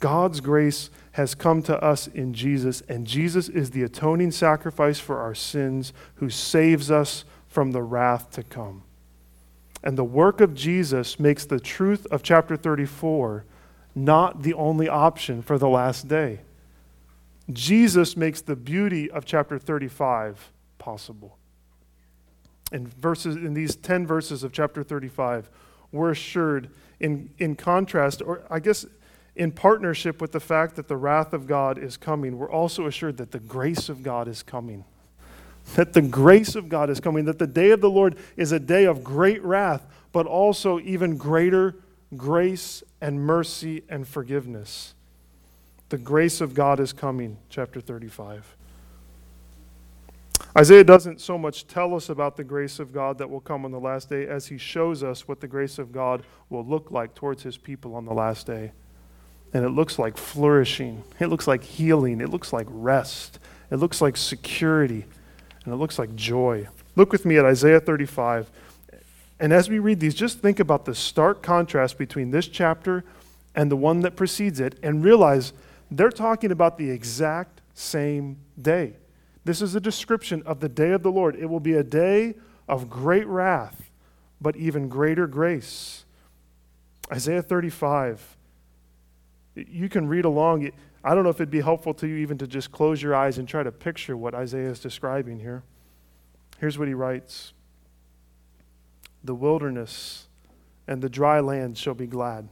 God's 0.00 0.40
grace 0.40 0.90
has 1.12 1.34
come 1.34 1.62
to 1.62 1.82
us 1.82 2.06
in 2.06 2.32
Jesus, 2.32 2.82
and 2.88 3.06
Jesus 3.06 3.48
is 3.48 3.70
the 3.70 3.82
atoning 3.82 4.30
sacrifice 4.30 5.00
for 5.00 5.18
our 5.18 5.34
sins 5.34 5.92
who 6.16 6.30
saves 6.30 6.90
us 6.90 7.24
from 7.48 7.72
the 7.72 7.82
wrath 7.82 8.30
to 8.32 8.42
come. 8.42 8.84
And 9.82 9.98
the 9.98 10.04
work 10.04 10.40
of 10.40 10.54
Jesus 10.54 11.18
makes 11.18 11.44
the 11.44 11.60
truth 11.60 12.06
of 12.10 12.22
chapter 12.22 12.56
34 12.56 13.44
not 13.94 14.42
the 14.42 14.54
only 14.54 14.88
option 14.88 15.42
for 15.42 15.58
the 15.58 15.68
last 15.68 16.06
day. 16.06 16.40
Jesus 17.50 18.16
makes 18.16 18.40
the 18.40 18.56
beauty 18.56 19.10
of 19.10 19.24
chapter 19.24 19.58
35 19.58 20.52
possible. 20.78 21.36
In, 22.70 22.86
verses, 22.86 23.36
in 23.36 23.54
these 23.54 23.74
10 23.76 24.06
verses 24.06 24.44
of 24.44 24.52
chapter 24.52 24.84
35, 24.84 25.48
we're 25.90 26.10
assured, 26.10 26.68
in, 27.00 27.30
in 27.38 27.56
contrast, 27.56 28.20
or 28.20 28.42
I 28.50 28.60
guess 28.60 28.84
in 29.38 29.52
partnership 29.52 30.20
with 30.20 30.32
the 30.32 30.40
fact 30.40 30.74
that 30.76 30.88
the 30.88 30.96
wrath 30.96 31.32
of 31.32 31.46
God 31.46 31.78
is 31.78 31.96
coming, 31.96 32.38
we're 32.38 32.50
also 32.50 32.86
assured 32.86 33.16
that 33.18 33.30
the 33.30 33.38
grace 33.38 33.88
of 33.88 34.02
God 34.02 34.26
is 34.26 34.42
coming. 34.42 34.84
That 35.76 35.92
the 35.92 36.02
grace 36.02 36.56
of 36.56 36.68
God 36.68 36.90
is 36.90 36.98
coming, 36.98 37.24
that 37.26 37.38
the 37.38 37.46
day 37.46 37.70
of 37.70 37.80
the 37.80 37.88
Lord 37.88 38.16
is 38.36 38.50
a 38.52 38.58
day 38.58 38.84
of 38.84 39.04
great 39.04 39.42
wrath, 39.44 39.86
but 40.12 40.26
also 40.26 40.80
even 40.80 41.16
greater 41.16 41.76
grace 42.16 42.82
and 43.00 43.20
mercy 43.20 43.84
and 43.88 44.08
forgiveness. 44.08 44.94
The 45.90 45.98
grace 45.98 46.40
of 46.40 46.52
God 46.52 46.80
is 46.80 46.92
coming, 46.92 47.38
chapter 47.48 47.80
35. 47.80 48.56
Isaiah 50.56 50.82
doesn't 50.82 51.20
so 51.20 51.38
much 51.38 51.66
tell 51.68 51.94
us 51.94 52.08
about 52.08 52.36
the 52.36 52.42
grace 52.42 52.80
of 52.80 52.92
God 52.92 53.18
that 53.18 53.30
will 53.30 53.40
come 53.40 53.64
on 53.64 53.70
the 53.70 53.78
last 53.78 54.08
day 54.08 54.26
as 54.26 54.46
he 54.46 54.58
shows 54.58 55.04
us 55.04 55.28
what 55.28 55.40
the 55.40 55.46
grace 55.46 55.78
of 55.78 55.92
God 55.92 56.24
will 56.50 56.64
look 56.64 56.90
like 56.90 57.14
towards 57.14 57.44
his 57.44 57.56
people 57.56 57.94
on 57.94 58.04
the 58.04 58.14
last 58.14 58.46
day. 58.46 58.72
And 59.52 59.64
it 59.64 59.70
looks 59.70 59.98
like 59.98 60.16
flourishing, 60.16 61.02
it 61.18 61.28
looks 61.28 61.46
like 61.46 61.64
healing, 61.64 62.20
it 62.20 62.28
looks 62.28 62.52
like 62.52 62.66
rest, 62.68 63.38
it 63.70 63.76
looks 63.76 64.02
like 64.02 64.16
security, 64.16 65.06
and 65.64 65.72
it 65.72 65.76
looks 65.76 65.98
like 65.98 66.14
joy. 66.14 66.68
Look 66.96 67.12
with 67.12 67.24
me 67.24 67.38
at 67.38 67.44
Isaiah 67.44 67.80
35. 67.80 68.50
And 69.40 69.52
as 69.52 69.70
we 69.70 69.78
read 69.78 70.00
these, 70.00 70.14
just 70.14 70.40
think 70.40 70.60
about 70.60 70.84
the 70.84 70.94
stark 70.94 71.42
contrast 71.42 71.96
between 71.96 72.30
this 72.30 72.48
chapter 72.48 73.04
and 73.54 73.70
the 73.70 73.76
one 73.76 74.00
that 74.00 74.16
precedes 74.16 74.60
it, 74.60 74.78
and 74.82 75.02
realize 75.04 75.52
they're 75.90 76.10
talking 76.10 76.52
about 76.52 76.76
the 76.76 76.90
exact 76.90 77.60
same 77.74 78.36
day. 78.60 78.94
This 79.44 79.62
is 79.62 79.74
a 79.74 79.80
description 79.80 80.42
of 80.44 80.60
the 80.60 80.68
day 80.68 80.90
of 80.90 81.02
the 81.02 81.10
Lord. 81.10 81.34
It 81.36 81.46
will 81.46 81.60
be 81.60 81.72
a 81.72 81.82
day 81.82 82.34
of 82.68 82.90
great 82.90 83.26
wrath, 83.26 83.90
but 84.40 84.56
even 84.56 84.88
greater 84.88 85.26
grace. 85.26 86.04
Isaiah 87.10 87.42
35. 87.42 88.36
You 89.68 89.88
can 89.88 90.08
read 90.08 90.24
along. 90.24 90.70
I 91.02 91.14
don't 91.14 91.24
know 91.24 91.30
if 91.30 91.36
it'd 91.36 91.50
be 91.50 91.60
helpful 91.60 91.94
to 91.94 92.06
you 92.06 92.16
even 92.16 92.38
to 92.38 92.46
just 92.46 92.70
close 92.70 93.02
your 93.02 93.14
eyes 93.14 93.38
and 93.38 93.48
try 93.48 93.62
to 93.62 93.72
picture 93.72 94.16
what 94.16 94.34
Isaiah 94.34 94.70
is 94.70 94.80
describing 94.80 95.40
here. 95.40 95.62
Here's 96.58 96.78
what 96.78 96.88
he 96.88 96.94
writes 96.94 97.52
The 99.24 99.34
wilderness 99.34 100.28
and 100.86 101.02
the 101.02 101.08
dry 101.08 101.40
land 101.40 101.76
shall 101.78 101.94
be 101.94 102.06
glad 102.06 102.48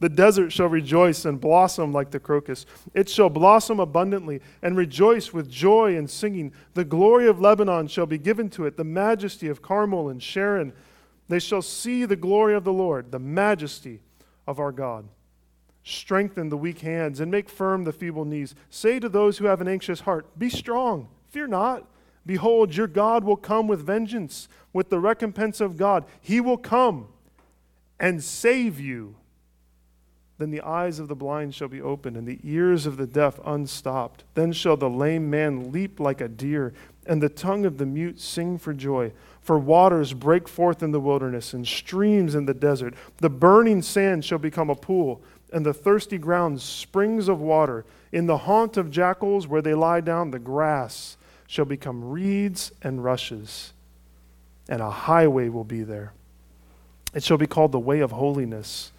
the 0.00 0.08
desert 0.08 0.50
shall 0.50 0.66
rejoice 0.66 1.26
and 1.26 1.40
blossom 1.40 1.92
like 1.92 2.10
the 2.10 2.18
crocus. 2.18 2.64
It 2.94 3.08
shall 3.08 3.28
blossom 3.28 3.78
abundantly 3.78 4.40
and 4.62 4.76
rejoice 4.76 5.32
with 5.32 5.50
joy 5.50 5.96
and 5.96 6.08
singing. 6.08 6.52
The 6.72 6.86
glory 6.86 7.28
of 7.28 7.40
Lebanon 7.40 7.86
shall 7.86 8.06
be 8.06 8.18
given 8.18 8.48
to 8.50 8.64
it, 8.64 8.78
the 8.78 8.84
majesty 8.84 9.48
of 9.48 9.60
Carmel 9.60 10.08
and 10.08 10.22
Sharon. 10.22 10.72
They 11.28 11.38
shall 11.38 11.60
see 11.60 12.06
the 12.06 12.16
glory 12.16 12.54
of 12.54 12.64
the 12.64 12.72
Lord, 12.72 13.12
the 13.12 13.18
majesty 13.18 14.00
of 14.46 14.58
our 14.58 14.72
God. 14.72 15.06
Strengthen 15.82 16.48
the 16.48 16.56
weak 16.56 16.80
hands 16.80 17.20
and 17.20 17.30
make 17.30 17.48
firm 17.48 17.84
the 17.84 17.92
feeble 17.92 18.24
knees. 18.24 18.54
Say 18.68 19.00
to 19.00 19.08
those 19.08 19.38
who 19.38 19.46
have 19.46 19.60
an 19.60 19.68
anxious 19.68 20.00
heart, 20.00 20.26
Be 20.38 20.50
strong, 20.50 21.08
fear 21.28 21.46
not. 21.46 21.84
Behold, 22.26 22.76
your 22.76 22.86
God 22.86 23.24
will 23.24 23.36
come 23.36 23.66
with 23.66 23.84
vengeance, 23.84 24.46
with 24.72 24.90
the 24.90 24.98
recompense 25.00 25.60
of 25.60 25.76
God. 25.76 26.04
He 26.20 26.40
will 26.40 26.58
come 26.58 27.08
and 27.98 28.22
save 28.22 28.78
you 28.78 29.16
then 30.40 30.50
the 30.50 30.62
eyes 30.62 30.98
of 30.98 31.08
the 31.08 31.14
blind 31.14 31.54
shall 31.54 31.68
be 31.68 31.82
opened, 31.82 32.16
and 32.16 32.26
the 32.26 32.40
ears 32.42 32.86
of 32.86 32.96
the 32.96 33.06
deaf 33.06 33.38
unstopped. 33.44 34.24
Then 34.32 34.52
shall 34.52 34.78
the 34.78 34.88
lame 34.88 35.28
man 35.28 35.70
leap 35.70 36.00
like 36.00 36.22
a 36.22 36.28
deer, 36.28 36.72
and 37.06 37.22
the 37.22 37.28
tongue 37.28 37.66
of 37.66 37.76
the 37.76 37.84
mute 37.84 38.18
sing 38.18 38.56
for 38.56 38.72
joy. 38.72 39.12
For 39.42 39.58
waters 39.58 40.14
break 40.14 40.48
forth 40.48 40.82
in 40.82 40.92
the 40.92 41.00
wilderness, 41.00 41.52
and 41.52 41.66
streams 41.66 42.34
in 42.34 42.46
the 42.46 42.54
desert. 42.54 42.94
The 43.18 43.28
burning 43.28 43.82
sand 43.82 44.24
shall 44.24 44.38
become 44.38 44.70
a 44.70 44.74
pool, 44.74 45.20
and 45.52 45.66
the 45.66 45.74
thirsty 45.74 46.18
ground 46.18 46.60
springs 46.60 47.28
of 47.28 47.40
water. 47.40 47.84
In 48.12 48.26
the 48.26 48.38
haunt 48.38 48.76
of 48.76 48.90
jackals, 48.90 49.46
where 49.46 49.62
they 49.62 49.74
lie 49.74 50.00
down, 50.00 50.30
the 50.30 50.38
grass 50.38 51.16
shall 51.46 51.64
become 51.64 52.10
reeds 52.10 52.72
and 52.82 53.02
rushes, 53.02 53.72
and 54.68 54.80
a 54.80 54.90
highway 54.90 55.48
will 55.48 55.64
be 55.64 55.82
there. 55.82 56.12
It 57.12 57.24
shall 57.24 57.38
be 57.38 57.46
called 57.46 57.72
the 57.72 57.78
way 57.78 58.00
of 58.00 58.12
holiness. 58.12 58.92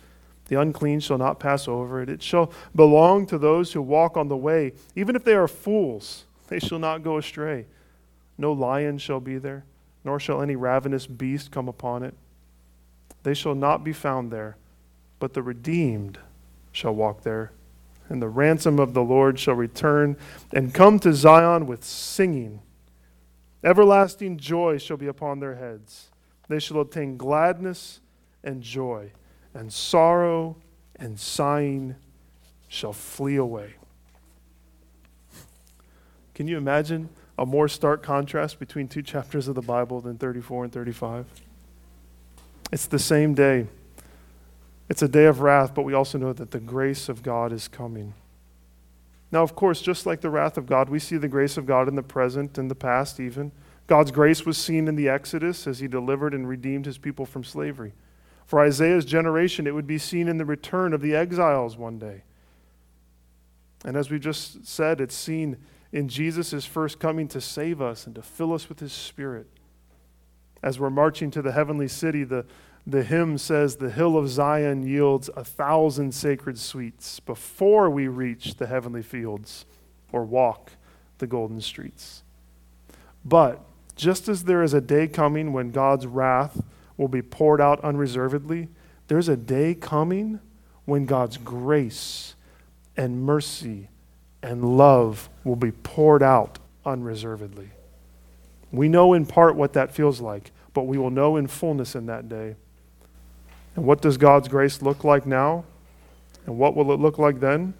The 0.47 0.59
unclean 0.59 0.99
shall 0.99 1.17
not 1.17 1.39
pass 1.39 1.67
over 1.67 2.01
it. 2.01 2.09
It 2.09 2.21
shall 2.21 2.51
belong 2.75 3.25
to 3.27 3.37
those 3.37 3.71
who 3.71 3.81
walk 3.81 4.17
on 4.17 4.27
the 4.27 4.35
way. 4.35 4.73
Even 4.97 5.15
if 5.15 5.23
they 5.23 5.33
are 5.33 5.47
fools, 5.47 6.25
they 6.49 6.59
shall 6.59 6.79
not 6.79 7.03
go 7.03 7.17
astray. 7.17 7.67
No 8.37 8.51
lion 8.51 8.97
shall 8.97 9.21
be 9.21 9.37
there, 9.37 9.63
nor 10.03 10.19
shall 10.19 10.41
any 10.41 10.57
ravenous 10.57 11.07
beast 11.07 11.51
come 11.51 11.69
upon 11.69 12.03
it. 12.03 12.13
They 13.23 13.33
shall 13.33 13.55
not 13.55 13.83
be 13.83 13.93
found 13.93 14.29
there, 14.29 14.57
but 15.19 15.33
the 15.33 15.41
redeemed 15.41 16.17
shall 16.71 16.93
walk 16.93 17.23
there. 17.23 17.51
And 18.09 18.21
the 18.21 18.29
ransom 18.29 18.79
of 18.79 18.93
the 18.93 19.03
Lord 19.03 19.39
shall 19.39 19.55
return 19.55 20.17
and 20.53 20.73
come 20.73 20.99
to 20.99 21.13
Zion 21.13 21.65
with 21.65 21.83
singing. 21.83 22.61
Everlasting 23.63 24.37
joy 24.37 24.77
shall 24.77 24.97
be 24.97 25.07
upon 25.07 25.39
their 25.39 25.55
heads. 25.55 26.09
They 26.49 26.59
shall 26.59 26.79
obtain 26.79 27.15
gladness 27.15 28.01
and 28.43 28.61
joy 28.61 29.11
and 29.53 29.71
sorrow 29.71 30.57
and 30.95 31.19
sighing 31.19 31.95
shall 32.67 32.93
flee 32.93 33.35
away. 33.35 33.75
Can 36.33 36.47
you 36.47 36.57
imagine 36.57 37.09
a 37.37 37.45
more 37.45 37.67
stark 37.67 38.01
contrast 38.03 38.59
between 38.59 38.87
two 38.87 39.01
chapters 39.03 39.47
of 39.47 39.55
the 39.55 39.61
Bible 39.61 40.01
than 40.01 40.17
34 40.17 40.65
and 40.65 40.73
35? 40.73 41.25
It's 42.71 42.87
the 42.87 42.99
same 42.99 43.33
day. 43.33 43.67
It's 44.91 45.01
a 45.01 45.07
day 45.07 45.23
of 45.23 45.39
wrath, 45.39 45.73
but 45.73 45.83
we 45.83 45.93
also 45.93 46.17
know 46.17 46.33
that 46.33 46.51
the 46.51 46.59
grace 46.59 47.07
of 47.07 47.23
God 47.23 47.53
is 47.53 47.69
coming. 47.69 48.13
Now, 49.31 49.41
of 49.41 49.55
course, 49.55 49.81
just 49.81 50.05
like 50.05 50.19
the 50.19 50.29
wrath 50.29 50.57
of 50.57 50.65
God, 50.65 50.89
we 50.89 50.99
see 50.99 51.15
the 51.15 51.29
grace 51.29 51.55
of 51.55 51.65
God 51.65 51.87
in 51.87 51.95
the 51.95 52.03
present 52.03 52.57
and 52.57 52.69
the 52.69 52.75
past, 52.75 53.17
even. 53.17 53.53
God's 53.87 54.11
grace 54.11 54.45
was 54.45 54.57
seen 54.57 54.89
in 54.89 54.97
the 54.97 55.07
Exodus 55.07 55.65
as 55.65 55.79
he 55.79 55.87
delivered 55.87 56.33
and 56.33 56.45
redeemed 56.45 56.85
his 56.85 56.97
people 56.97 57.25
from 57.25 57.45
slavery. 57.45 57.93
For 58.45 58.59
Isaiah's 58.59 59.05
generation, 59.05 59.65
it 59.65 59.73
would 59.73 59.87
be 59.87 59.97
seen 59.97 60.27
in 60.27 60.37
the 60.37 60.43
return 60.43 60.91
of 60.91 60.99
the 60.99 61.15
exiles 61.15 61.77
one 61.77 61.97
day. 61.97 62.23
And 63.85 63.95
as 63.95 64.11
we 64.11 64.19
just 64.19 64.67
said, 64.67 64.99
it's 64.99 65.15
seen 65.15 65.55
in 65.93 66.09
Jesus' 66.09 66.65
first 66.65 66.99
coming 66.99 67.29
to 67.29 67.39
save 67.39 67.81
us 67.81 68.05
and 68.05 68.15
to 68.15 68.21
fill 68.21 68.51
us 68.51 68.67
with 68.67 68.81
his 68.81 68.91
spirit. 68.91 69.47
As 70.61 70.81
we're 70.81 70.89
marching 70.89 71.31
to 71.31 71.41
the 71.41 71.53
heavenly 71.53 71.87
city, 71.87 72.25
the, 72.25 72.45
the 72.85 73.03
hymn 73.03 73.37
says, 73.37 73.75
The 73.75 73.91
hill 73.91 74.17
of 74.17 74.29
Zion 74.29 74.85
yields 74.87 75.29
a 75.35 75.43
thousand 75.43 76.13
sacred 76.13 76.57
sweets 76.57 77.19
before 77.19 77.89
we 77.89 78.07
reach 78.07 78.55
the 78.55 78.67
heavenly 78.67 79.03
fields 79.03 79.65
or 80.11 80.25
walk 80.25 80.71
the 81.19 81.27
golden 81.27 81.61
streets. 81.61 82.23
But 83.23 83.63
just 83.95 84.27
as 84.27 84.45
there 84.45 84.63
is 84.63 84.73
a 84.73 84.81
day 84.81 85.07
coming 85.07 85.53
when 85.53 85.71
God's 85.71 86.07
wrath 86.07 86.63
will 86.97 87.07
be 87.07 87.21
poured 87.21 87.61
out 87.61 87.79
unreservedly, 87.81 88.69
there's 89.07 89.29
a 89.29 89.37
day 89.37 89.75
coming 89.75 90.39
when 90.85 91.05
God's 91.05 91.37
grace 91.37 92.35
and 92.97 93.23
mercy 93.23 93.89
and 94.41 94.77
love 94.77 95.29
will 95.43 95.55
be 95.55 95.71
poured 95.71 96.23
out 96.23 96.59
unreservedly. 96.85 97.69
We 98.71 98.89
know 98.89 99.13
in 99.13 99.25
part 99.25 99.55
what 99.55 99.73
that 99.73 99.93
feels 99.93 100.21
like, 100.21 100.51
but 100.73 100.83
we 100.83 100.97
will 100.97 101.09
know 101.09 101.35
in 101.35 101.47
fullness 101.47 101.95
in 101.95 102.07
that 102.07 102.29
day. 102.29 102.55
And 103.75 103.85
what 103.85 104.01
does 104.01 104.17
God's 104.17 104.47
grace 104.47 104.81
look 104.81 105.03
like 105.03 105.25
now? 105.25 105.65
And 106.45 106.57
what 106.57 106.75
will 106.75 106.91
it 106.91 106.99
look 106.99 107.17
like 107.17 107.39
then? 107.39 107.73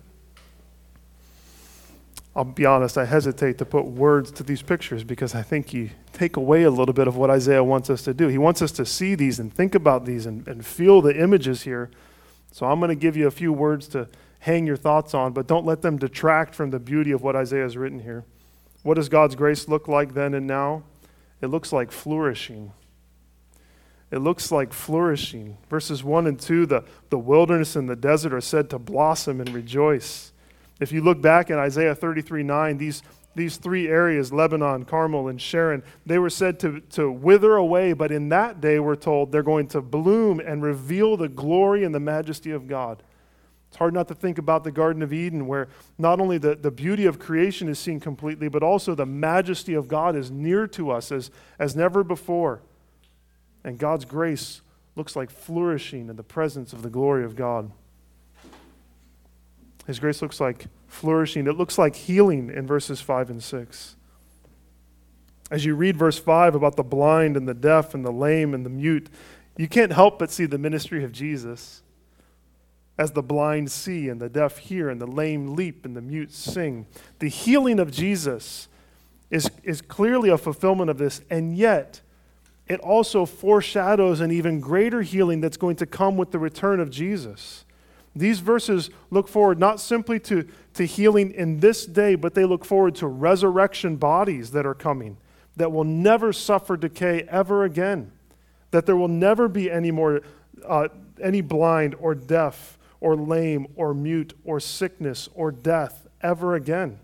I'll 2.34 2.46
be 2.46 2.66
honest, 2.66 2.98
I 2.98 3.04
hesitate 3.04 3.58
to 3.58 3.66
put 3.66 3.86
words 3.86 4.32
to 4.32 4.44
these 4.44 4.62
pictures 4.62 5.04
because 5.04 5.36
I 5.36 5.42
think 5.42 5.74
you 5.74 5.90
take 6.14 6.38
away 6.38 6.64
a 6.64 6.72
little 6.72 6.94
bit 6.94 7.08
of 7.08 7.18
what 7.18 7.30
Isaiah 7.30 7.64
wants 7.64 7.90
us 7.90 8.04
to 8.04 8.14
do. 8.14 8.30
He 8.30 8.38
wants 8.38 8.62
us 8.62 8.72
to 8.74 8.86
see 8.86 9.16
these 9.16 9.38
and 9.38 9.54
think 9.54 9.76
about 9.76 10.06
these 10.06 10.26
and, 10.26 10.48
and 10.48 10.66
feel 10.66 11.02
the 11.02 11.20
images 11.20 11.64
here. 11.64 11.92
So 12.54 12.66
I'm 12.66 12.80
going 12.80 12.90
to 12.90 12.96
give 12.96 13.18
you 13.18 13.28
a 13.28 13.32
few 13.32 13.52
words 13.52 13.88
to 13.90 14.08
hang 14.40 14.66
your 14.66 14.78
thoughts 14.78 15.14
on, 15.14 15.34
but 15.34 15.46
don't 15.46 15.66
let 15.66 15.82
them 15.82 15.98
detract 15.98 16.56
from 16.56 16.70
the 16.70 16.80
beauty 16.80 17.12
of 17.12 17.22
what 17.22 17.36
Isaiah 17.36 17.64
has 17.64 17.76
written 17.76 18.00
here. 18.00 18.24
What 18.84 18.96
does 18.96 19.10
God's 19.10 19.36
grace 19.36 19.68
look 19.68 19.90
like 19.90 20.14
then 20.14 20.34
and 20.34 20.48
now? 20.48 20.84
It 21.42 21.48
looks 21.48 21.74
like 21.74 21.92
flourishing. 21.92 22.72
It 24.12 24.20
looks 24.20 24.52
like 24.52 24.74
flourishing. 24.74 25.58
Verses 25.70 26.04
1 26.04 26.28
and 26.28 26.40
2 26.40 26.66
the, 26.66 26.84
the 27.10 27.18
wilderness 27.18 27.76
and 27.76 27.90
the 27.90 27.96
desert 27.96 28.34
are 28.34 28.42
said 28.42 28.70
to 28.70 28.80
blossom 28.80 29.40
and 29.40 29.50
rejoice. 29.54 30.34
If 30.80 30.92
you 30.92 31.02
look 31.02 31.22
back 31.22 31.50
in 31.50 31.58
Isaiah 31.58 31.96
33 31.96 32.44
9, 32.44 32.78
these 32.78 33.04
these 33.36 33.58
three 33.58 33.88
areas 33.88 34.34
Lebanon, 34.34 34.86
Carmel, 34.86 35.28
and 35.28 35.42
Sharon 35.42 35.84
they 36.06 36.20
were 36.20 36.30
said 36.30 36.60
to, 36.60 36.82
to 36.92 37.10
wither 37.10 37.56
away, 37.56 37.94
but 37.94 38.12
in 38.12 38.30
that 38.30 38.60
day, 38.60 38.80
we're 38.80 38.96
told, 38.96 39.32
they're 39.32 39.44
going 39.44 39.68
to 39.70 39.82
bloom 39.82 40.40
and 40.40 40.62
reveal 40.62 41.16
the 41.16 41.30
glory 41.30 41.84
and 41.84 41.96
the 41.96 42.00
majesty 42.00 42.52
of 42.52 42.68
God. 42.68 43.04
It's 43.70 43.78
hard 43.78 43.94
not 43.94 44.10
to 44.10 44.16
think 44.16 44.38
about 44.38 44.66
the 44.66 44.72
Garden 44.72 45.02
of 45.02 45.14
Eden, 45.14 45.48
where 45.48 45.70
not 45.98 46.20
only 46.20 46.38
the, 46.38 46.56
the 46.56 46.72
beauty 46.72 47.06
of 47.06 47.20
creation 47.20 47.70
is 47.70 47.80
seen 47.80 48.02
completely, 48.02 48.50
but 48.50 48.64
also 48.64 48.96
the 48.96 49.06
majesty 49.06 49.74
of 49.74 49.88
God 49.88 50.14
is 50.14 50.30
near 50.30 50.68
to 50.68 50.92
us 50.92 51.10
as, 51.10 51.32
as 51.58 51.74
never 51.74 52.04
before. 52.04 52.62
And 53.64 53.78
God's 53.78 54.06
grace 54.06 54.62
looks 54.96 55.16
like 55.16 55.30
flourishing 55.30 56.10
in 56.10 56.16
the 56.16 56.24
presence 56.24 56.74
of 56.74 56.82
the 56.82 56.90
glory 56.90 57.24
of 57.24 57.36
God. 57.36 57.72
His 59.88 60.00
grace 60.00 60.22
looks 60.22 60.40
like 60.40 60.68
flourishing. 60.88 61.48
It 61.48 61.58
looks 61.58 61.78
like 61.78 61.96
healing 61.96 62.50
in 62.50 62.68
verses 62.68 63.02
5 63.02 63.30
and 63.30 63.44
6. 63.44 63.96
As 65.50 65.66
you 65.66 65.76
read 65.76 65.98
verse 65.98 66.18
5 66.18 66.56
about 66.56 66.76
the 66.76 66.84
blind 66.84 67.36
and 67.36 67.48
the 67.48 67.54
deaf 67.54 67.94
and 67.94 68.06
the 68.06 68.12
lame 68.12 68.54
and 68.54 68.66
the 68.66 68.70
mute, 68.70 69.10
you 69.58 69.68
can't 69.68 69.92
help 69.92 70.20
but 70.20 70.32
see 70.32 70.46
the 70.46 70.58
ministry 70.58 71.04
of 71.04 71.12
Jesus. 71.12 71.84
As 72.98 73.12
the 73.12 73.24
blind 73.24 73.72
see 73.72 74.08
and 74.08 74.22
the 74.22 74.30
deaf 74.30 74.60
hear 74.60 74.90
and 74.90 75.02
the 75.02 75.08
lame 75.08 75.56
leap 75.56 75.86
and 75.86 75.96
the 75.96 76.02
mute 76.02 76.32
sing. 76.32 76.86
The 77.20 77.30
healing 77.30 77.80
of 77.80 77.92
Jesus 77.92 78.68
is, 79.30 79.50
is 79.64 79.82
clearly 79.82 80.30
a 80.30 80.38
fulfillment 80.38 80.90
of 80.90 80.98
this, 80.98 81.22
and 81.30 81.58
yet 81.58 82.02
it 82.72 82.80
also 82.80 83.26
foreshadows 83.26 84.22
an 84.22 84.32
even 84.32 84.62
greater 84.62 85.02
healing 85.02 85.42
that's 85.42 85.58
going 85.58 85.76
to 85.76 85.86
come 85.86 86.16
with 86.16 86.32
the 86.32 86.40
return 86.40 86.80
of 86.80 86.90
Jesus. 86.90 87.66
These 88.16 88.40
verses 88.40 88.90
look 89.10 89.28
forward 89.28 89.60
not 89.60 89.82
simply 89.82 90.22
to, 90.22 90.48
to 90.76 90.86
healing 90.86 91.32
in 91.32 91.60
this 91.60 91.86
day, 91.86 92.16
but 92.16 92.34
they 92.34 92.46
look 92.46 92.64
forward 92.64 92.96
to 92.96 93.08
resurrection 93.08 93.98
bodies 93.98 94.52
that 94.52 94.66
are 94.66 94.74
coming 94.74 95.18
that 95.58 95.74
will 95.74 95.84
never 95.84 96.32
suffer 96.32 96.78
decay 96.78 97.24
ever 97.28 97.66
again. 97.66 98.14
That 98.72 98.86
there 98.86 98.96
will 98.96 99.10
never 99.10 99.50
be 99.50 99.70
any 99.70 99.92
more 99.92 100.22
uh, 100.66 100.88
any 101.22 101.42
blind 101.42 101.94
or 102.00 102.16
deaf 102.16 102.78
or 103.02 103.18
lame 103.18 103.68
or 103.76 103.94
mute 103.94 104.34
or 104.46 104.62
sickness 104.62 105.28
or 105.36 105.52
death 105.52 106.08
ever 106.22 106.56
again. 106.56 107.00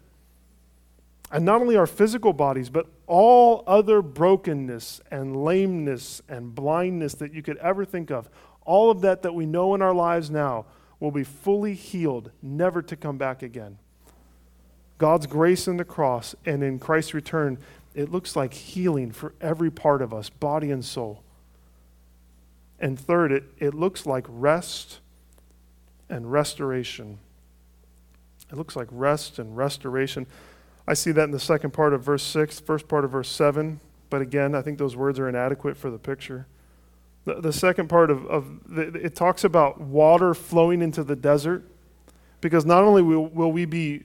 And 1.30 1.44
not 1.44 1.60
only 1.60 1.76
our 1.76 1.88
physical 1.88 2.32
bodies, 2.32 2.70
but 2.70 2.88
all 3.08 3.64
other 3.66 4.02
brokenness 4.02 5.02
and 5.10 5.44
lameness 5.44 6.22
and 6.28 6.54
blindness 6.54 7.16
that 7.16 7.34
you 7.34 7.42
could 7.42 7.58
ever 7.58 7.86
think 7.86 8.12
of, 8.12 8.30
all 8.66 8.92
of 8.92 9.02
that 9.02 9.22
that 9.24 9.34
we 9.34 9.46
know 9.46 9.74
in 9.74 9.82
our 9.82 9.94
lives 9.94 10.30
now 10.30 10.66
will 11.00 11.12
be 11.12 11.24
fully 11.24 11.74
healed, 11.74 12.32
never 12.42 12.82
to 12.82 12.96
come 12.96 13.18
back 13.18 13.42
again. 13.42 13.78
God's 14.98 15.28
grace 15.28 15.68
in 15.68 15.78
the 15.78 15.86
cross 15.86 16.36
and 16.46 16.64
in 16.64 16.80
Christ's 16.80 17.14
return, 17.14 17.60
it 17.94 18.12
looks 18.12 18.36
like 18.36 18.54
healing 18.54 19.12
for 19.12 19.34
every 19.40 19.72
part 19.72 20.02
of 20.02 20.14
us, 20.14 20.30
body 20.30 20.70
and 20.72 20.84
soul. 20.84 21.24
And 22.80 23.00
third, 23.00 23.32
it, 23.32 23.44
it 23.58 23.74
looks 23.74 24.06
like 24.06 24.26
rest 24.28 25.00
and 26.10 26.32
restoration. 26.32 27.20
It 28.52 28.56
looks 28.56 28.76
like 28.76 28.88
rest 28.92 29.40
and 29.40 29.56
restoration. 29.56 30.28
I 30.88 30.94
see 30.94 31.12
that 31.12 31.24
in 31.24 31.32
the 31.32 31.40
second 31.40 31.72
part 31.72 31.94
of 31.94 32.02
verse 32.02 32.24
6, 32.24 32.62
first 32.62 32.88
part 32.88 33.04
of 33.04 33.12
verse 33.12 33.30
7, 33.30 33.80
but 34.10 34.22
again, 34.22 34.56
I 34.56 34.62
think 34.62 34.78
those 34.78 34.96
words 34.96 35.20
are 35.20 35.28
inadequate 35.28 35.76
for 35.76 35.90
the 35.90 36.00
picture. 36.00 36.48
The, 37.26 37.42
the 37.42 37.52
second 37.52 37.90
part 37.90 38.10
of, 38.10 38.26
of 38.28 38.46
the, 38.74 38.84
it 38.84 39.16
talks 39.16 39.44
about 39.44 39.82
water 39.82 40.34
flowing 40.34 40.82
into 40.82 41.04
the 41.04 41.16
desert 41.16 41.66
because 42.40 42.66
not 42.66 42.84
only 42.84 43.02
will, 43.02 43.28
will 43.28 43.52
we 43.52 43.66
be 43.66 44.04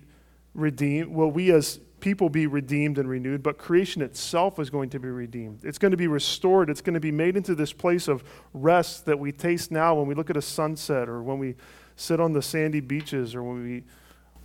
redeemed, 0.54 1.08
will 1.08 1.30
we 1.30 1.52
as 1.52 1.78
people 2.00 2.28
be 2.28 2.48
redeemed 2.48 2.98
and 2.98 3.08
renewed, 3.08 3.42
but 3.44 3.56
creation 3.56 4.02
itself 4.02 4.58
is 4.58 4.68
going 4.68 4.90
to 4.90 4.98
be 4.98 5.08
redeemed. 5.08 5.60
It's 5.64 5.78
going 5.78 5.92
to 5.92 5.96
be 5.96 6.08
restored. 6.08 6.68
It's 6.68 6.80
going 6.80 6.94
to 6.94 7.00
be 7.00 7.12
made 7.12 7.36
into 7.36 7.54
this 7.54 7.72
place 7.72 8.08
of 8.08 8.24
rest 8.52 9.06
that 9.06 9.18
we 9.18 9.30
taste 9.30 9.70
now 9.70 9.94
when 9.94 10.08
we 10.08 10.14
look 10.14 10.28
at 10.28 10.36
a 10.36 10.42
sunset 10.42 11.08
or 11.08 11.22
when 11.22 11.38
we 11.38 11.54
sit 11.94 12.18
on 12.18 12.32
the 12.32 12.42
sandy 12.42 12.80
beaches 12.80 13.36
or 13.36 13.44
when 13.44 13.62
we 13.62 13.84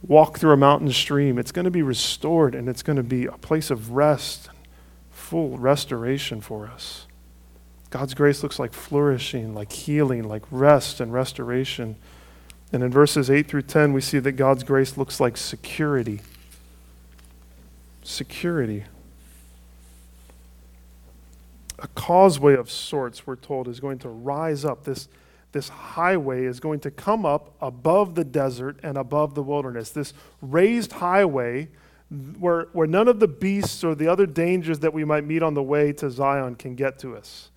walk 0.02 0.38
through 0.38 0.52
a 0.52 0.58
mountain 0.58 0.92
stream. 0.92 1.38
It's 1.38 1.52
going 1.52 1.66
to 1.66 1.72
be 1.72 1.82
restored 1.82 2.56
and 2.56 2.70
it's 2.70 2.84
going 2.84 2.98
to 2.98 3.04
be 3.04 3.26
a 3.26 3.32
place 3.34 3.70
of 3.70 3.92
rest, 3.92 4.50
full 5.12 5.58
restoration 5.58 6.42
for 6.42 6.68
us. 6.68 7.08
God's 7.90 8.14
grace 8.14 8.44
looks 8.44 8.60
like 8.60 8.74
flourishing, 8.74 9.54
like 9.54 9.72
healing, 9.72 10.28
like 10.28 10.44
rest 10.52 11.00
and 11.00 11.14
restoration. 11.14 11.96
And 12.74 12.84
in 12.84 12.92
verses 12.92 13.30
8 13.30 13.48
through 13.48 13.62
10, 13.64 13.94
we 13.94 14.02
see 14.02 14.20
that 14.20 14.34
God's 14.34 14.64
grace 14.64 14.98
looks 14.98 15.20
like 15.20 15.38
security. 15.38 16.22
Security. 18.04 18.84
A 21.80 21.88
causeway 21.90 22.56
of 22.56 22.70
sorts, 22.70 23.26
we're 23.26 23.36
told, 23.36 23.68
is 23.68 23.80
going 23.80 24.00
to 24.00 24.10
rise 24.10 24.66
up. 24.66 24.84
This, 24.84 25.08
this 25.52 25.70
highway 25.70 26.46
is 26.46 26.60
going 26.60 26.80
to 26.82 26.92
come 26.92 27.26
up 27.26 27.56
above 27.62 28.16
the 28.16 28.24
desert 28.24 28.80
and 28.84 28.98
above 28.98 29.34
the 29.34 29.44
wilderness. 29.44 29.92
This 29.92 30.14
raised 30.42 30.94
highway 30.94 31.70
where, 32.40 32.68
where 32.74 32.88
none 32.88 33.08
of 33.08 33.20
the 33.20 33.28
beasts 33.28 33.84
or 33.84 33.96
the 33.96 34.08
other 34.08 34.26
dangers 34.26 34.80
that 34.80 34.94
we 34.94 35.04
might 35.04 35.26
meet 35.26 35.44
on 35.44 35.54
the 35.54 35.64
way 35.64 35.92
to 35.94 36.10
Zion 36.10 36.56
can 36.56 36.76
get 36.76 37.00
to 37.00 37.16
us. 37.16 37.50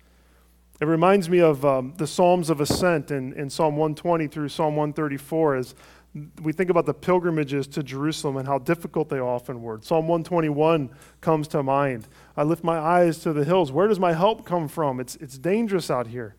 It 0.79 0.85
reminds 0.85 1.29
me 1.29 1.39
of 1.39 1.63
um, 1.63 1.93
the 1.97 2.07
Psalms 2.07 2.49
of 2.49 2.59
Ascent 2.59 3.11
in, 3.11 3.33
in 3.33 3.49
Psalm 3.49 3.75
120 3.77 4.27
through 4.27 4.49
Psalm 4.49 4.75
134 4.75 5.55
as 5.55 5.75
we 6.41 6.51
think 6.51 6.69
about 6.69 6.85
the 6.85 6.93
pilgrimages 6.93 7.67
to 7.67 7.83
Jerusalem 7.83 8.35
and 8.37 8.47
how 8.47 8.57
difficult 8.57 9.07
they 9.07 9.19
often 9.19 9.61
were. 9.61 9.79
Psalm 9.81 10.07
121 10.07 10.89
comes 11.21 11.47
to 11.49 11.63
mind. 11.63 12.07
I 12.35 12.43
lift 12.43 12.63
my 12.63 12.77
eyes 12.77 13.19
to 13.19 13.31
the 13.31 13.45
hills. 13.45 13.71
Where 13.71 13.87
does 13.87 13.99
my 13.99 14.13
help 14.13 14.45
come 14.45 14.67
from? 14.67 14.99
It's, 14.99 15.15
it's 15.17 15.37
dangerous 15.37 15.89
out 15.89 16.07
here. 16.07 16.35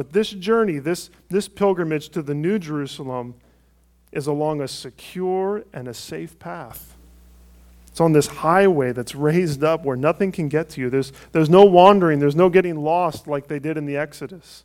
But 0.00 0.14
this 0.14 0.30
journey, 0.30 0.78
this, 0.78 1.10
this 1.28 1.46
pilgrimage 1.46 2.08
to 2.12 2.22
the 2.22 2.32
New 2.32 2.58
Jerusalem, 2.58 3.34
is 4.12 4.26
along 4.26 4.62
a 4.62 4.66
secure 4.66 5.62
and 5.74 5.86
a 5.86 5.92
safe 5.92 6.38
path. 6.38 6.96
It's 7.88 8.00
on 8.00 8.12
this 8.12 8.26
highway 8.26 8.92
that's 8.92 9.14
raised 9.14 9.62
up 9.62 9.84
where 9.84 9.98
nothing 9.98 10.32
can 10.32 10.48
get 10.48 10.70
to 10.70 10.80
you. 10.80 10.88
There's, 10.88 11.12
there's 11.32 11.50
no 11.50 11.66
wandering, 11.66 12.18
there's 12.18 12.34
no 12.34 12.48
getting 12.48 12.82
lost 12.82 13.28
like 13.28 13.46
they 13.46 13.58
did 13.58 13.76
in 13.76 13.84
the 13.84 13.98
Exodus. 13.98 14.64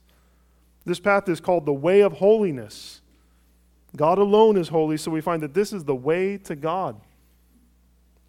This 0.86 1.02
path 1.02 1.28
is 1.28 1.42
called 1.42 1.66
the 1.66 1.74
way 1.74 2.00
of 2.00 2.14
holiness. 2.14 3.02
God 3.94 4.18
alone 4.18 4.56
is 4.56 4.70
holy, 4.70 4.96
so 4.96 5.12
we 5.12 5.20
find 5.20 5.44
that 5.44 5.54
this 5.54 5.74
is 5.74 5.84
the 5.84 5.96
way 5.96 6.38
to 6.38 6.56
God. 6.56 6.96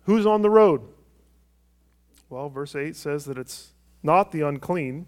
Who's 0.06 0.26
on 0.26 0.42
the 0.42 0.50
road? 0.50 0.80
Well, 2.28 2.48
verse 2.48 2.74
8 2.74 2.96
says 2.96 3.26
that 3.26 3.38
it's 3.38 3.70
not 4.02 4.32
the 4.32 4.40
unclean, 4.40 5.06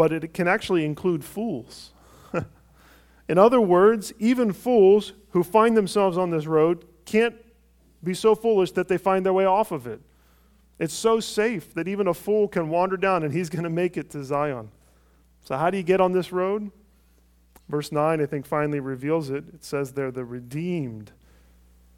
but 0.00 0.12
it 0.14 0.32
can 0.32 0.48
actually 0.48 0.86
include 0.86 1.22
fools. 1.22 1.92
In 3.28 3.36
other 3.36 3.60
words, 3.60 4.14
even 4.18 4.50
fools 4.50 5.12
who 5.32 5.42
find 5.42 5.76
themselves 5.76 6.16
on 6.16 6.30
this 6.30 6.46
road 6.46 6.86
can't 7.04 7.34
be 8.02 8.14
so 8.14 8.34
foolish 8.34 8.72
that 8.72 8.88
they 8.88 8.96
find 8.96 9.26
their 9.26 9.34
way 9.34 9.44
off 9.44 9.72
of 9.72 9.86
it. 9.86 10.00
It's 10.78 10.94
so 10.94 11.20
safe 11.20 11.74
that 11.74 11.86
even 11.86 12.08
a 12.08 12.14
fool 12.14 12.48
can 12.48 12.70
wander 12.70 12.96
down 12.96 13.24
and 13.24 13.34
he's 13.34 13.50
going 13.50 13.64
to 13.64 13.68
make 13.68 13.98
it 13.98 14.08
to 14.12 14.24
Zion. 14.24 14.70
So, 15.44 15.58
how 15.58 15.68
do 15.68 15.76
you 15.76 15.82
get 15.82 16.00
on 16.00 16.12
this 16.12 16.32
road? 16.32 16.70
Verse 17.68 17.92
9, 17.92 18.22
I 18.22 18.24
think, 18.24 18.46
finally 18.46 18.80
reveals 18.80 19.28
it. 19.28 19.44
It 19.52 19.62
says 19.62 19.92
there, 19.92 20.10
the 20.10 20.24
redeemed 20.24 21.12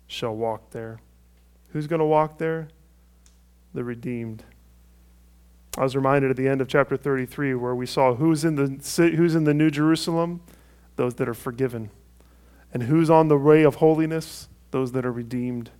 shall 0.09 0.35
walk 0.35 0.73
there. 0.73 0.99
Who's 1.69 1.87
going 1.87 2.01
to 2.01 2.05
walk 2.05 2.39
there? 2.39 2.67
The 3.73 3.85
redeemed. 3.85 4.43
I 5.77 5.83
was 5.83 5.97
reminded 5.97 6.31
at 6.31 6.37
the 6.37 6.49
end 6.49 6.61
of 6.61 6.69
chapter 6.69 6.97
33 6.97 7.55
where 7.55 7.75
we 7.75 7.87
saw 7.87 8.15
who's 8.15 8.45
in 8.45 8.57
the, 8.57 9.11
who's 9.17 9.35
in 9.35 9.45
the 9.45 9.55
New 9.55 9.71
Jerusalem? 9.71 10.43
Those 10.97 11.15
that 11.15 11.29
are 11.29 11.35
forgiven. 11.35 11.91
And 12.75 12.85
who's 12.85 13.09
on 13.09 13.29
the 13.29 13.39
way 13.39 13.63
of 13.63 13.77
holiness? 13.77 14.49
Those 14.71 14.93
that 14.93 15.07
are 15.07 15.13
redeemed. 15.13 15.71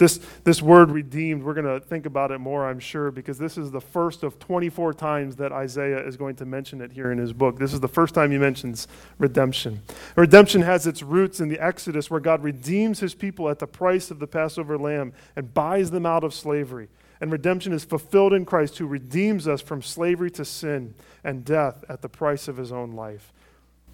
This, 0.00 0.18
this 0.44 0.62
word 0.62 0.90
redeemed, 0.90 1.42
we're 1.42 1.52
going 1.52 1.66
to 1.66 1.78
think 1.78 2.06
about 2.06 2.30
it 2.30 2.38
more, 2.38 2.66
I'm 2.66 2.80
sure, 2.80 3.10
because 3.10 3.36
this 3.36 3.58
is 3.58 3.70
the 3.70 3.82
first 3.82 4.22
of 4.22 4.38
24 4.38 4.94
times 4.94 5.36
that 5.36 5.52
Isaiah 5.52 6.06
is 6.06 6.16
going 6.16 6.36
to 6.36 6.46
mention 6.46 6.80
it 6.80 6.92
here 6.92 7.12
in 7.12 7.18
his 7.18 7.34
book. 7.34 7.58
This 7.58 7.74
is 7.74 7.80
the 7.80 7.88
first 7.88 8.14
time 8.14 8.30
he 8.30 8.38
mentions 8.38 8.88
redemption. 9.18 9.82
Redemption 10.16 10.62
has 10.62 10.86
its 10.86 11.02
roots 11.02 11.38
in 11.38 11.50
the 11.50 11.62
Exodus, 11.62 12.10
where 12.10 12.18
God 12.18 12.42
redeems 12.42 13.00
his 13.00 13.14
people 13.14 13.50
at 13.50 13.58
the 13.58 13.66
price 13.66 14.10
of 14.10 14.20
the 14.20 14.26
Passover 14.26 14.78
lamb 14.78 15.12
and 15.36 15.52
buys 15.52 15.90
them 15.90 16.06
out 16.06 16.24
of 16.24 16.32
slavery. 16.32 16.88
And 17.20 17.30
redemption 17.30 17.72
is 17.72 17.84
fulfilled 17.84 18.32
in 18.32 18.44
Christ, 18.44 18.78
who 18.78 18.86
redeems 18.86 19.46
us 19.46 19.60
from 19.60 19.82
slavery 19.82 20.30
to 20.32 20.44
sin 20.44 20.94
and 21.22 21.44
death 21.44 21.84
at 21.88 22.00
the 22.00 22.08
price 22.08 22.48
of 22.48 22.56
his 22.56 22.72
own 22.72 22.92
life. 22.92 23.32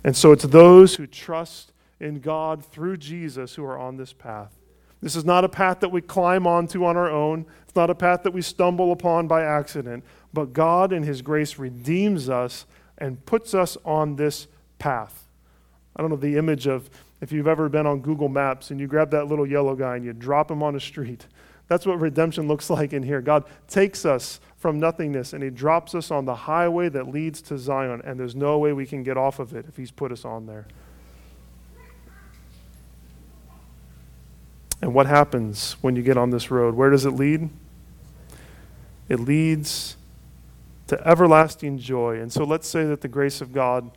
And 0.05 0.17
so 0.17 0.31
it's 0.31 0.45
those 0.45 0.95
who 0.95 1.07
trust 1.07 1.73
in 1.99 2.21
God 2.21 2.65
through 2.65 2.99
Jesus 2.99 3.55
who 3.55 3.65
are 3.65 3.79
on 3.79 3.97
this 3.97 4.13
path. 4.13 4.57
This 5.03 5.17
is 5.17 5.25
not 5.25 5.45
a 5.45 5.49
path 5.49 5.81
that 5.81 5.91
we 5.91 6.01
climb 6.01 6.47
onto 6.47 6.85
on 6.85 6.97
our 6.97 7.11
own. 7.11 7.47
It's 7.65 7.77
not 7.77 7.91
a 7.91 7.95
path 7.95 8.23
that 8.23 8.33
we 8.33 8.43
stumble 8.43 8.93
upon 8.93 9.27
by 9.29 9.43
accident. 9.43 10.05
But 10.33 10.53
God, 10.53 10.93
in 10.93 11.03
His 11.03 11.23
grace, 11.23 11.59
redeems 11.59 12.29
us 12.29 12.67
and 12.99 13.25
puts 13.27 13.55
us 13.55 13.77
on 13.85 14.17
this 14.17 14.47
path. 14.79 15.29
I 15.97 16.03
don't 16.03 16.11
know 16.11 16.17
the 16.17 16.37
image 16.37 16.67
of 16.67 16.91
if 17.21 17.33
you've 17.33 17.47
ever 17.47 17.69
been 17.69 17.87
on 17.87 18.01
Google 18.01 18.29
Maps 18.29 18.71
and 18.71 18.79
you 18.79 18.87
grab 18.87 19.11
that 19.11 19.27
little 19.27 19.47
yellow 19.47 19.75
guy 19.75 19.97
and 19.97 20.05
you 20.05 20.13
drop 20.13 20.51
him 20.51 20.63
on 20.63 20.77
a 20.77 20.81
street. 20.81 21.27
That's 21.69 21.85
what 21.85 22.01
redemption 22.01 22.47
looks 22.47 22.71
like 22.71 22.93
in 22.93 23.03
here. 23.03 23.21
God 23.21 23.45
takes 23.67 24.05
us 24.05 24.41
from 24.57 24.79
nothingness 24.79 25.33
and 25.33 25.43
He 25.43 25.51
drops 25.51 25.95
us 25.95 26.11
on 26.11 26.25
the 26.25 26.35
highway 26.35 26.89
that 26.89 27.09
leads 27.09 27.43
to 27.43 27.59
Zion, 27.59 28.03
and 28.05 28.19
there's 28.19 28.37
no 28.37 28.59
way 28.59 28.73
we 28.73 28.87
can 28.87 29.03
get 29.03 29.17
off 29.17 29.39
of 29.39 29.55
it 29.55 29.67
if 29.69 29.77
He's 29.77 29.91
put 29.91 30.13
us 30.13 30.25
on 30.25 30.47
there. 30.47 30.67
And 34.83 34.95
what 34.95 35.07
happens 35.07 35.73
when 35.81 35.97
you 35.97 36.03
get 36.03 36.17
on 36.17 36.31
this 36.31 36.51
road? 36.51 36.75
Where 36.75 36.91
does 36.91 37.07
it 37.07 37.13
lead? 37.13 37.49
It 39.09 39.21
leads 39.21 39.97
to 40.89 41.07
everlasting 41.07 41.79
joy. 41.79 42.21
And 42.21 42.33
so 42.33 42.45
let's 42.45 42.69
say 42.69 42.85
that 42.85 43.01
the 43.01 43.09
grace 43.09 43.41
of 43.41 43.53
God, 43.53 43.91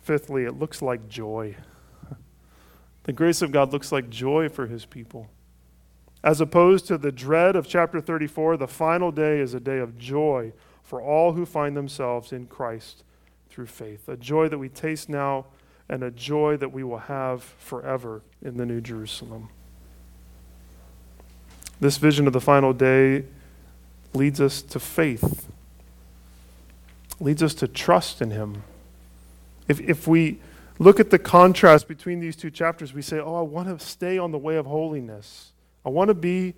fifthly, 0.00 0.44
it 0.44 0.58
looks 0.58 0.82
like 0.82 1.08
joy. 1.08 1.56
The 3.04 3.14
grace 3.14 3.40
of 3.40 3.50
God 3.50 3.72
looks 3.72 3.90
like 3.90 4.10
joy 4.10 4.50
for 4.50 4.66
his 4.66 4.84
people. 4.84 5.30
As 6.22 6.40
opposed 6.40 6.86
to 6.86 6.98
the 6.98 7.12
dread 7.12 7.56
of 7.56 7.66
chapter 7.66 8.00
34, 8.00 8.58
the 8.58 8.68
final 8.68 9.10
day 9.10 9.40
is 9.40 9.54
a 9.54 9.60
day 9.60 9.78
of 9.78 9.98
joy 9.98 10.52
for 10.82 11.00
all 11.00 11.32
who 11.32 11.46
find 11.46 11.76
themselves 11.76 12.32
in 12.32 12.46
Christ 12.46 13.04
through 13.48 13.66
faith. 13.66 14.08
A 14.08 14.16
joy 14.16 14.48
that 14.48 14.58
we 14.58 14.68
taste 14.68 15.08
now 15.08 15.46
and 15.88 16.02
a 16.02 16.10
joy 16.10 16.56
that 16.58 16.72
we 16.72 16.84
will 16.84 16.98
have 16.98 17.42
forever 17.42 18.22
in 18.42 18.56
the 18.56 18.66
New 18.66 18.80
Jerusalem. 18.80 19.48
This 21.80 21.96
vision 21.96 22.26
of 22.26 22.32
the 22.32 22.40
final 22.40 22.72
day 22.72 23.24
leads 24.12 24.40
us 24.40 24.60
to 24.62 24.78
faith, 24.78 25.48
leads 27.18 27.42
us 27.42 27.54
to 27.54 27.66
trust 27.66 28.20
in 28.20 28.30
Him. 28.30 28.62
If, 29.66 29.80
if 29.80 30.06
we 30.06 30.40
look 30.78 31.00
at 31.00 31.10
the 31.10 31.18
contrast 31.18 31.88
between 31.88 32.20
these 32.20 32.36
two 32.36 32.50
chapters, 32.50 32.92
we 32.92 33.02
say, 33.02 33.18
Oh, 33.18 33.36
I 33.36 33.42
want 33.42 33.68
to 33.68 33.84
stay 33.84 34.18
on 34.18 34.30
the 34.30 34.38
way 34.38 34.56
of 34.56 34.66
holiness. 34.66 35.52
I 35.84 35.88
want 35.88 36.08
to 36.08 36.14
be 36.14 36.54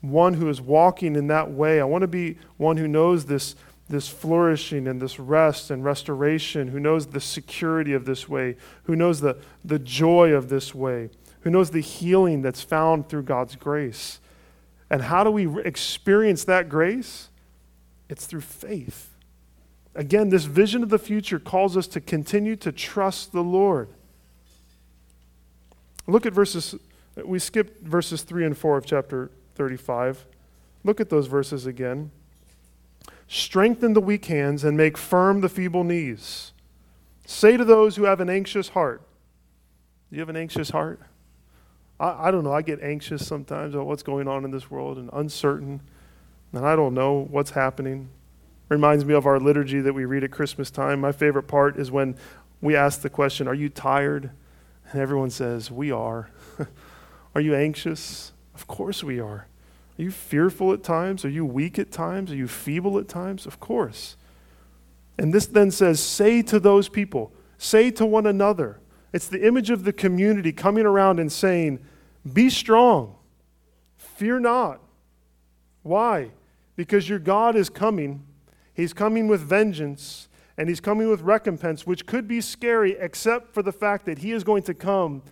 one 0.00 0.34
who 0.34 0.48
is 0.48 0.60
walking 0.60 1.16
in 1.16 1.26
that 1.28 1.50
way. 1.50 1.80
I 1.80 1.84
want 1.84 2.02
to 2.02 2.08
be 2.08 2.38
one 2.56 2.76
who 2.76 2.88
knows 2.88 3.26
this, 3.26 3.54
this 3.88 4.08
flourishing 4.08 4.88
and 4.88 5.00
this 5.00 5.18
rest 5.18 5.70
and 5.70 5.84
restoration, 5.84 6.68
who 6.68 6.80
knows 6.80 7.08
the 7.08 7.20
security 7.20 7.92
of 7.92 8.04
this 8.04 8.28
way, 8.28 8.56
who 8.84 8.96
knows 8.96 9.20
the, 9.20 9.36
the 9.64 9.78
joy 9.78 10.32
of 10.32 10.48
this 10.48 10.74
way 10.74 11.10
who 11.40 11.50
knows 11.50 11.70
the 11.70 11.80
healing 11.80 12.42
that's 12.42 12.62
found 12.62 13.08
through 13.08 13.22
God's 13.22 13.56
grace. 13.56 14.20
And 14.90 15.02
how 15.02 15.24
do 15.24 15.30
we 15.30 15.62
experience 15.62 16.44
that 16.44 16.68
grace? 16.68 17.28
It's 18.08 18.26
through 18.26 18.42
faith. 18.42 19.14
Again, 19.94 20.28
this 20.28 20.44
vision 20.44 20.82
of 20.82 20.88
the 20.88 20.98
future 20.98 21.38
calls 21.38 21.76
us 21.76 21.86
to 21.88 22.00
continue 22.00 22.56
to 22.56 22.72
trust 22.72 23.32
the 23.32 23.42
Lord. 23.42 23.88
Look 26.06 26.26
at 26.26 26.32
verses, 26.32 26.74
we 27.24 27.38
skipped 27.38 27.82
verses 27.86 28.22
3 28.22 28.46
and 28.46 28.56
4 28.56 28.78
of 28.78 28.86
chapter 28.86 29.30
35. 29.54 30.26
Look 30.84 31.00
at 31.00 31.10
those 31.10 31.26
verses 31.26 31.66
again. 31.66 32.10
Strengthen 33.28 33.92
the 33.92 34.00
weak 34.00 34.24
hands 34.26 34.64
and 34.64 34.76
make 34.76 34.96
firm 34.96 35.40
the 35.40 35.48
feeble 35.48 35.84
knees. 35.84 36.52
Say 37.26 37.56
to 37.56 37.64
those 37.64 37.96
who 37.96 38.04
have 38.04 38.20
an 38.20 38.28
anxious 38.28 38.70
heart, 38.70 39.02
Do 40.10 40.16
you 40.16 40.20
have 40.20 40.28
an 40.28 40.36
anxious 40.36 40.70
heart? 40.70 41.00
I, 42.00 42.28
I 42.28 42.30
don't 42.30 42.42
know. 42.42 42.52
I 42.52 42.62
get 42.62 42.82
anxious 42.82 43.26
sometimes 43.26 43.74
about 43.74 43.86
what's 43.86 44.02
going 44.02 44.26
on 44.26 44.44
in 44.44 44.50
this 44.50 44.70
world 44.70 44.98
and 44.98 45.10
uncertain, 45.12 45.80
and 46.52 46.66
I 46.66 46.74
don't 46.74 46.94
know 46.94 47.28
what's 47.30 47.52
happening. 47.52 48.08
Reminds 48.68 49.04
me 49.04 49.14
of 49.14 49.26
our 49.26 49.38
liturgy 49.38 49.80
that 49.80 49.92
we 49.92 50.04
read 50.04 50.24
at 50.24 50.30
Christmas 50.30 50.70
time. 50.70 51.00
My 51.00 51.12
favorite 51.12 51.44
part 51.44 51.76
is 51.76 51.90
when 51.90 52.16
we 52.60 52.74
ask 52.74 53.02
the 53.02 53.10
question, 53.10 53.46
Are 53.46 53.54
you 53.54 53.68
tired? 53.68 54.30
And 54.90 55.00
everyone 55.00 55.30
says, 55.30 55.70
We 55.70 55.92
are. 55.92 56.30
are 57.34 57.40
you 57.40 57.54
anxious? 57.54 58.32
Of 58.54 58.66
course 58.66 59.04
we 59.04 59.20
are. 59.20 59.46
Are 59.98 60.02
you 60.02 60.10
fearful 60.10 60.72
at 60.72 60.82
times? 60.82 61.24
Are 61.24 61.30
you 61.30 61.44
weak 61.44 61.78
at 61.78 61.90
times? 61.90 62.32
Are 62.32 62.36
you 62.36 62.48
feeble 62.48 62.98
at 62.98 63.08
times? 63.08 63.46
Of 63.46 63.60
course. 63.60 64.16
And 65.18 65.32
this 65.32 65.46
then 65.46 65.70
says, 65.70 66.00
Say 66.00 66.42
to 66.42 66.58
those 66.58 66.88
people, 66.88 67.32
say 67.58 67.90
to 67.92 68.06
one 68.06 68.26
another. 68.26 68.80
It's 69.12 69.26
the 69.26 69.46
image 69.46 69.70
of 69.70 69.84
the 69.84 69.92
community 69.92 70.52
coming 70.52 70.86
around 70.86 71.18
and 71.18 71.30
saying, 71.30 71.80
be 72.32 72.50
strong. 72.50 73.16
Fear 73.96 74.40
not. 74.40 74.80
Why? 75.82 76.30
Because 76.76 77.08
your 77.08 77.18
God 77.18 77.56
is 77.56 77.70
coming. 77.70 78.26
He's 78.74 78.92
coming 78.92 79.28
with 79.28 79.40
vengeance 79.40 80.28
and 80.56 80.68
he's 80.68 80.80
coming 80.80 81.08
with 81.08 81.22
recompense, 81.22 81.86
which 81.86 82.06
could 82.06 82.28
be 82.28 82.40
scary, 82.40 82.96
except 82.98 83.54
for 83.54 83.62
the 83.62 83.72
fact 83.72 84.04
that 84.06 84.18
he 84.18 84.32
is 84.32 84.44
going 84.44 84.62
to 84.64 84.74
come 84.74 85.22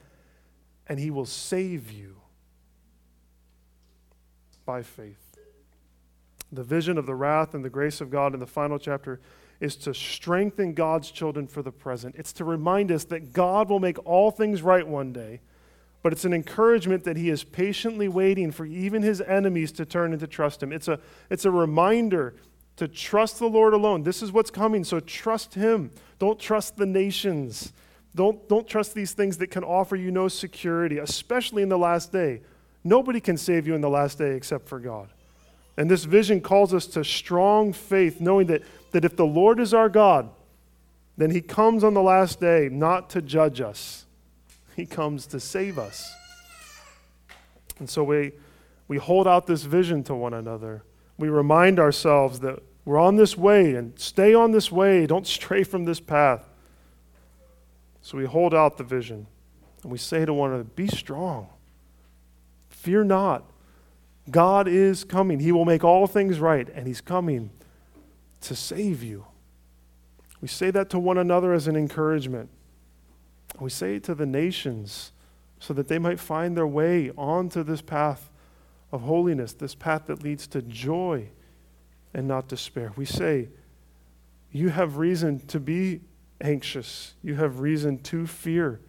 and 0.88 0.98
he 0.98 1.11
will 1.11 1.27
save 1.27 1.90
you 1.90 2.16
by 4.64 4.83
faith. 4.83 5.37
The 6.51 6.64
vision 6.64 6.96
of 6.96 7.07
the 7.07 7.14
wrath 7.14 7.55
and 7.55 7.64
the 7.64 7.70
grace 7.70 8.01
of 8.01 8.11
God 8.11 8.35
in 8.35 8.40
the 8.40 8.46
final 8.46 8.79
chapter 8.79 9.20
is 9.61 9.77
to 9.77 9.92
strengthen 9.92 10.72
God's 10.72 11.11
children 11.11 11.46
for 11.46 11.62
the 11.62 11.72
present. 11.72 12.14
It's 12.16 12.33
to 12.35 12.44
remind 12.44 12.90
us 12.90 13.05
that 13.05 13.33
God 13.33 13.68
will 13.68 13.81
make 13.81 14.05
all 14.07 14.31
things 14.31 14.62
right 14.62 14.87
one 14.87 15.12
day 15.12 15.40
but 16.03 16.12
it's 16.12 16.24
an 16.24 16.33
encouragement 16.33 17.05
that 17.05 17.16
he 17.16 17.29
is 17.29 17.44
patiently 17.44 18.09
waiting 18.09 18.53
for 18.53 18.64
even 18.64 19.03
his 19.03 19.20
enemies 19.20 19.72
to 19.72 19.85
turn 19.85 20.12
and 20.12 20.20
to 20.20 20.27
trust 20.27 20.62
him. 20.62 20.72
It's 20.72 20.88
a, 20.88 21.01
it's 21.29 21.44
a 21.44 21.51
reminder 21.51 22.35
to 22.77 22.87
trust 22.87 23.40
the 23.40 23.48
Lord 23.48 23.74
alone. 23.74 24.05
This 24.05 24.22
is 24.22 24.31
what's 24.31 24.51
coming, 24.51 24.85
so 24.85 25.01
trust 25.01 25.55
him. 25.55 25.90
Don't 26.18 26.38
trust 26.38 26.77
the 26.77 26.87
nations. 26.87 27.72
Don't, 28.18 28.46
don't 28.48 28.66
trust 28.66 28.94
these 28.94 29.12
things 29.12 29.38
that 29.38 29.46
can 29.46 29.64
offer 29.64 29.96
you 29.96 30.11
no 30.11 30.28
security, 30.28 30.98
especially 30.98 31.62
in 31.62 31.70
the 31.70 31.78
last 31.78 32.12
day. 32.12 32.42
Nobody 32.85 33.20
can 33.20 33.37
save 33.37 33.66
you 33.66 33.74
in 33.74 33.81
the 33.81 33.88
last 33.88 34.18
day 34.18 34.35
except 34.35 34.68
for 34.68 34.78
God. 34.78 35.09
And 35.76 35.90
this 35.90 36.04
vision 36.04 36.40
calls 36.40 36.74
us 36.74 36.87
to 36.88 37.04
strong 37.04 37.72
faith, 37.72 38.20
knowing 38.20 38.48
that, 38.48 38.62
that 38.90 39.04
if 39.04 39.16
the 39.16 39.24
Lord 39.24 39.61
is 39.61 39.72
our 39.72 39.88
God, 39.88 40.28
then 41.16 41.31
he 41.31 41.40
comes 41.40 41.83
on 41.83 41.94
the 41.94 42.02
last 42.02 42.40
day 42.40 42.68
not 42.70 43.09
to 43.11 43.22
judge 43.22 43.61
us 43.61 44.04
he 44.78 44.87
comes 44.87 45.26
to 45.26 45.40
save 45.40 45.76
us. 45.76 46.14
And 47.81 47.90
so 47.90 48.04
we, 48.04 48.31
we 48.87 48.96
hold 48.96 49.26
out 49.26 49.48
this 49.48 49.64
vision 49.64 50.04
to 50.04 50.14
one 50.14 50.33
another. 50.33 50.85
We 51.18 51.28
remind 51.28 51.81
ourselves 51.81 52.38
that 52.40 52.62
we're 52.85 52.98
on 52.98 53.16
this 53.16 53.37
way 53.37 53.74
and 53.74 53.98
stay 53.98 54.35
on 54.35 54.52
this 54.52 54.70
way. 54.70 55.04
Don't 55.07 55.26
stray 55.26 55.64
from 55.64 55.85
this 55.85 55.98
path. 55.98 56.48
So 58.03 58.19
we 58.19 58.25
hold 58.25 58.55
out 58.55 58.79
the 58.79 58.85
vision 58.85 59.27
and 59.83 59.93
we 59.93 59.99
say 59.99 60.25
to 60.25 60.33
one 60.33 60.51
another, 60.51 60.65
Be 60.65 60.89
strong. 60.89 61.49
Fear 62.69 63.05
not. 63.05 63.45
God 64.31 64.69
is 64.69 65.05
coming. 65.05 65.41
He 65.41 65.53
will 65.53 65.65
make 65.65 65.85
all 65.85 66.07
things 66.07 66.39
right, 66.39 66.69
and 66.75 66.87
He's 66.87 67.01
coming 67.01 67.51
to 68.43 68.55
save 68.55 69.03
you. 69.03 69.27
We 70.41 70.49
say 70.49 70.71
that 70.71 70.91
to 70.91 70.99
one 70.99 71.19
another 71.19 71.53
as 71.53 71.67
an 71.67 71.77
encouragement. 71.77 72.51
We 73.59 73.71
say 73.71 73.97
it 73.97 74.05
to 74.05 74.15
the 74.15 74.27
nations 74.27 75.13
so 75.59 75.75
that 75.75 75.89
they 75.89 75.99
might 75.99 76.21
find 76.21 76.57
their 76.57 76.67
way 76.67 77.11
onto 77.17 77.65
this 77.65 77.81
path 77.83 78.31
of 78.93 79.03
holiness, 79.03 79.53
this 79.53 79.75
path 79.75 80.07
that 80.07 80.23
leads 80.23 80.47
to 80.49 80.63
joy 80.63 81.29
and 82.15 82.29
not 82.29 82.49
despair. 82.49 82.93
We 82.97 83.05
say, 83.05 83.49
You 84.53 84.69
have 84.69 84.99
reason 84.99 85.41
to 85.49 85.59
be 85.59 86.01
anxious, 86.40 87.14
you 87.22 87.35
have 87.37 87.61
reason 87.61 87.98
to 88.05 88.27
fear, 88.27 88.81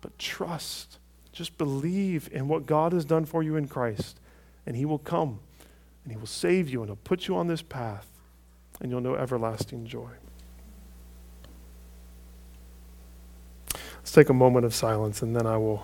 but 0.00 0.18
trust. 0.18 0.98
Just 1.32 1.58
believe 1.58 2.28
in 2.32 2.48
what 2.48 2.66
God 2.66 2.92
has 2.92 3.04
done 3.04 3.24
for 3.24 3.42
you 3.42 3.56
in 3.56 3.68
Christ, 3.68 4.18
and 4.66 4.76
He 4.76 4.84
will 4.84 4.98
come 4.98 5.40
and 6.04 6.12
He 6.12 6.18
will 6.18 6.26
save 6.26 6.68
you 6.68 6.80
and 6.80 6.88
He'll 6.88 6.96
put 6.96 7.28
you 7.28 7.36
on 7.36 7.46
this 7.46 7.62
path, 7.62 8.06
and 8.80 8.90
you'll 8.90 9.00
know 9.00 9.14
everlasting 9.14 9.86
joy. 9.86 10.10
Let's 14.04 14.12
take 14.12 14.28
a 14.28 14.34
moment 14.34 14.66
of 14.66 14.74
silence 14.74 15.22
and 15.22 15.34
then 15.34 15.46
I 15.46 15.56
will 15.56 15.82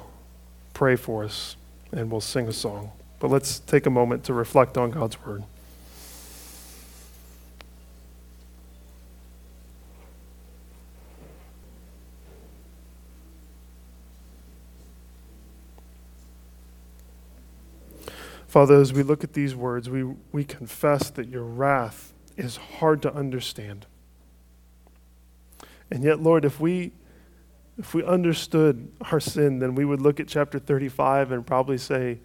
pray 0.74 0.94
for 0.94 1.24
us 1.24 1.56
and 1.90 2.10
we'll 2.10 2.20
sing 2.20 2.48
a 2.48 2.52
song. 2.52 2.92
But 3.18 3.30
let's 3.30 3.60
take 3.60 3.86
a 3.86 3.90
moment 3.90 4.24
to 4.24 4.34
reflect 4.34 4.76
on 4.76 4.90
God's 4.90 5.22
word. 5.24 5.42
Father, 18.50 18.80
as 18.80 18.92
we 18.92 19.04
look 19.04 19.22
at 19.22 19.32
these 19.32 19.54
words, 19.54 19.88
we, 19.88 20.02
we 20.32 20.42
confess 20.42 21.08
that 21.10 21.28
your 21.28 21.44
wrath 21.44 22.12
is 22.36 22.56
hard 22.56 23.00
to 23.02 23.14
understand. 23.14 23.86
And 25.88 26.02
yet, 26.02 26.20
Lord, 26.20 26.44
if 26.44 26.58
we 26.58 26.90
if 27.78 27.94
we 27.94 28.02
understood 28.02 28.90
our 29.12 29.20
sin, 29.20 29.60
then 29.60 29.76
we 29.76 29.84
would 29.84 30.02
look 30.02 30.18
at 30.18 30.26
chapter 30.26 30.58
35 30.58 31.30
and 31.30 31.46
probably 31.46 31.78
say, 31.78 32.18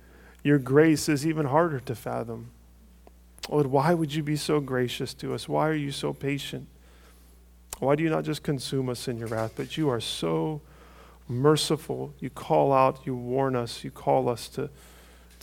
Your 0.44 0.58
grace 0.58 1.08
is 1.08 1.28
even 1.28 1.46
harder 1.46 1.80
to 1.82 1.94
fathom. 1.94 2.50
Lord, 3.48 3.68
why 3.68 3.94
would 3.94 4.16
you 4.16 4.24
be 4.24 4.36
so 4.36 4.60
gracious 4.60 5.14
to 5.14 5.32
us? 5.36 5.48
Why 5.48 5.70
are 5.70 5.76
you 5.76 5.92
so 5.92 6.12
patient? 6.12 6.68
Why 7.78 7.94
do 7.96 8.02
you 8.02 8.10
not 8.10 8.24
just 8.24 8.42
consume 8.42 8.90
us 8.90 9.08
in 9.08 9.20
your 9.20 9.28
wrath, 9.28 9.54
but 9.56 9.78
you 9.78 9.90
are 9.90 10.02
so 10.02 10.62
merciful. 11.28 12.16
You 12.20 12.32
call 12.32 12.74
out, 12.74 13.06
you 13.06 13.16
warn 13.16 13.56
us, 13.56 13.84
you 13.84 13.92
call 13.92 14.28
us 14.28 14.50
to, 14.50 14.72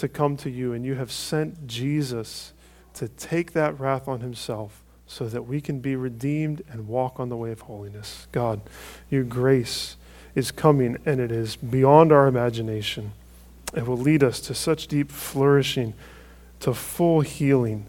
to 0.03 0.09
come 0.09 0.37
to 0.37 0.51
you, 0.51 0.73
and 0.73 0.85
you 0.85 0.97
have 0.97 1.13
sent 1.13 1.69
Jesus 1.69 2.53
to 2.93 3.07
take 3.07 3.53
that 3.53 3.79
wrath 3.79 4.09
on 4.09 4.19
himself 4.19 4.83
so 5.07 5.29
that 5.29 5.43
we 5.43 5.61
can 5.61 5.79
be 5.79 5.95
redeemed 5.95 6.61
and 6.69 6.89
walk 6.89 7.21
on 7.21 7.29
the 7.29 7.37
way 7.37 7.53
of 7.53 7.61
holiness. 7.61 8.27
God, 8.33 8.63
your 9.11 9.23
grace 9.23 9.97
is 10.35 10.51
coming, 10.51 10.99
and 11.07 11.21
it 11.21 11.31
is 11.31 11.55
beyond 11.55 12.11
our 12.11 12.27
imagination. 12.27 13.13
It 13.77 13.87
will 13.87 13.97
lead 13.97 14.25
us 14.25 14.41
to 14.41 14.57
such 14.57 14.89
deep 14.89 15.13
flourishing, 15.13 15.95
to 16.59 16.75
full 16.75 17.21
healing, 17.21 17.87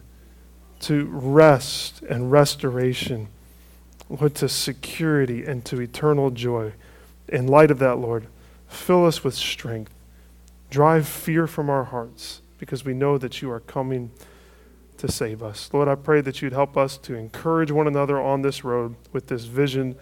to 0.82 1.06
rest 1.06 2.04
and 2.04 2.32
restoration, 2.32 3.28
Lord, 4.08 4.36
to 4.36 4.48
security 4.48 5.44
and 5.44 5.66
to 5.66 5.82
eternal 5.82 6.30
joy. 6.30 6.74
In 7.28 7.48
light 7.48 7.72
of 7.72 7.80
that, 7.80 7.96
Lord, 7.96 8.28
fill 8.68 9.08
us 9.08 9.24
with 9.24 9.34
strength. 9.34 9.93
Drive 10.74 11.08
fear 11.08 11.46
from 11.46 11.70
our 11.70 11.84
hearts 11.84 12.42
because 12.58 12.84
we 12.84 12.96
know 12.96 13.20
that 13.20 13.44
you 13.44 13.52
are 13.52 13.60
coming 13.60 14.10
to 14.98 15.12
save 15.12 15.44
us. 15.44 15.70
Lord, 15.72 15.88
I 15.88 15.94
pray 15.94 16.20
that 16.22 16.42
you'd 16.42 16.54
help 16.54 16.76
us 16.76 16.98
to 16.98 17.14
encourage 17.14 17.70
one 17.70 17.86
another 17.86 18.20
on 18.20 18.42
this 18.42 18.64
road 18.64 18.96
with 19.12 19.28
this 19.28 19.44
vision 19.44 19.96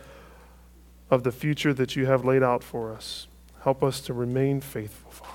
of 1.10 1.24
the 1.24 1.32
future 1.34 1.74
that 1.74 1.98
you 1.98 2.06
have 2.06 2.24
laid 2.24 2.42
out 2.42 2.64
for 2.64 2.94
us. 2.94 3.28
Help 3.66 3.84
us 3.84 4.00
to 4.00 4.14
remain 4.14 4.62
faithful, 4.62 5.12
Father. 5.12 5.34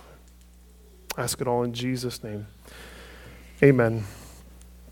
ask 1.19 1.39
it 1.43 1.47
all 1.47 1.63
in 1.63 1.75
Jesus' 1.75 2.25
name. 2.25 2.47
Amen. 3.63 4.05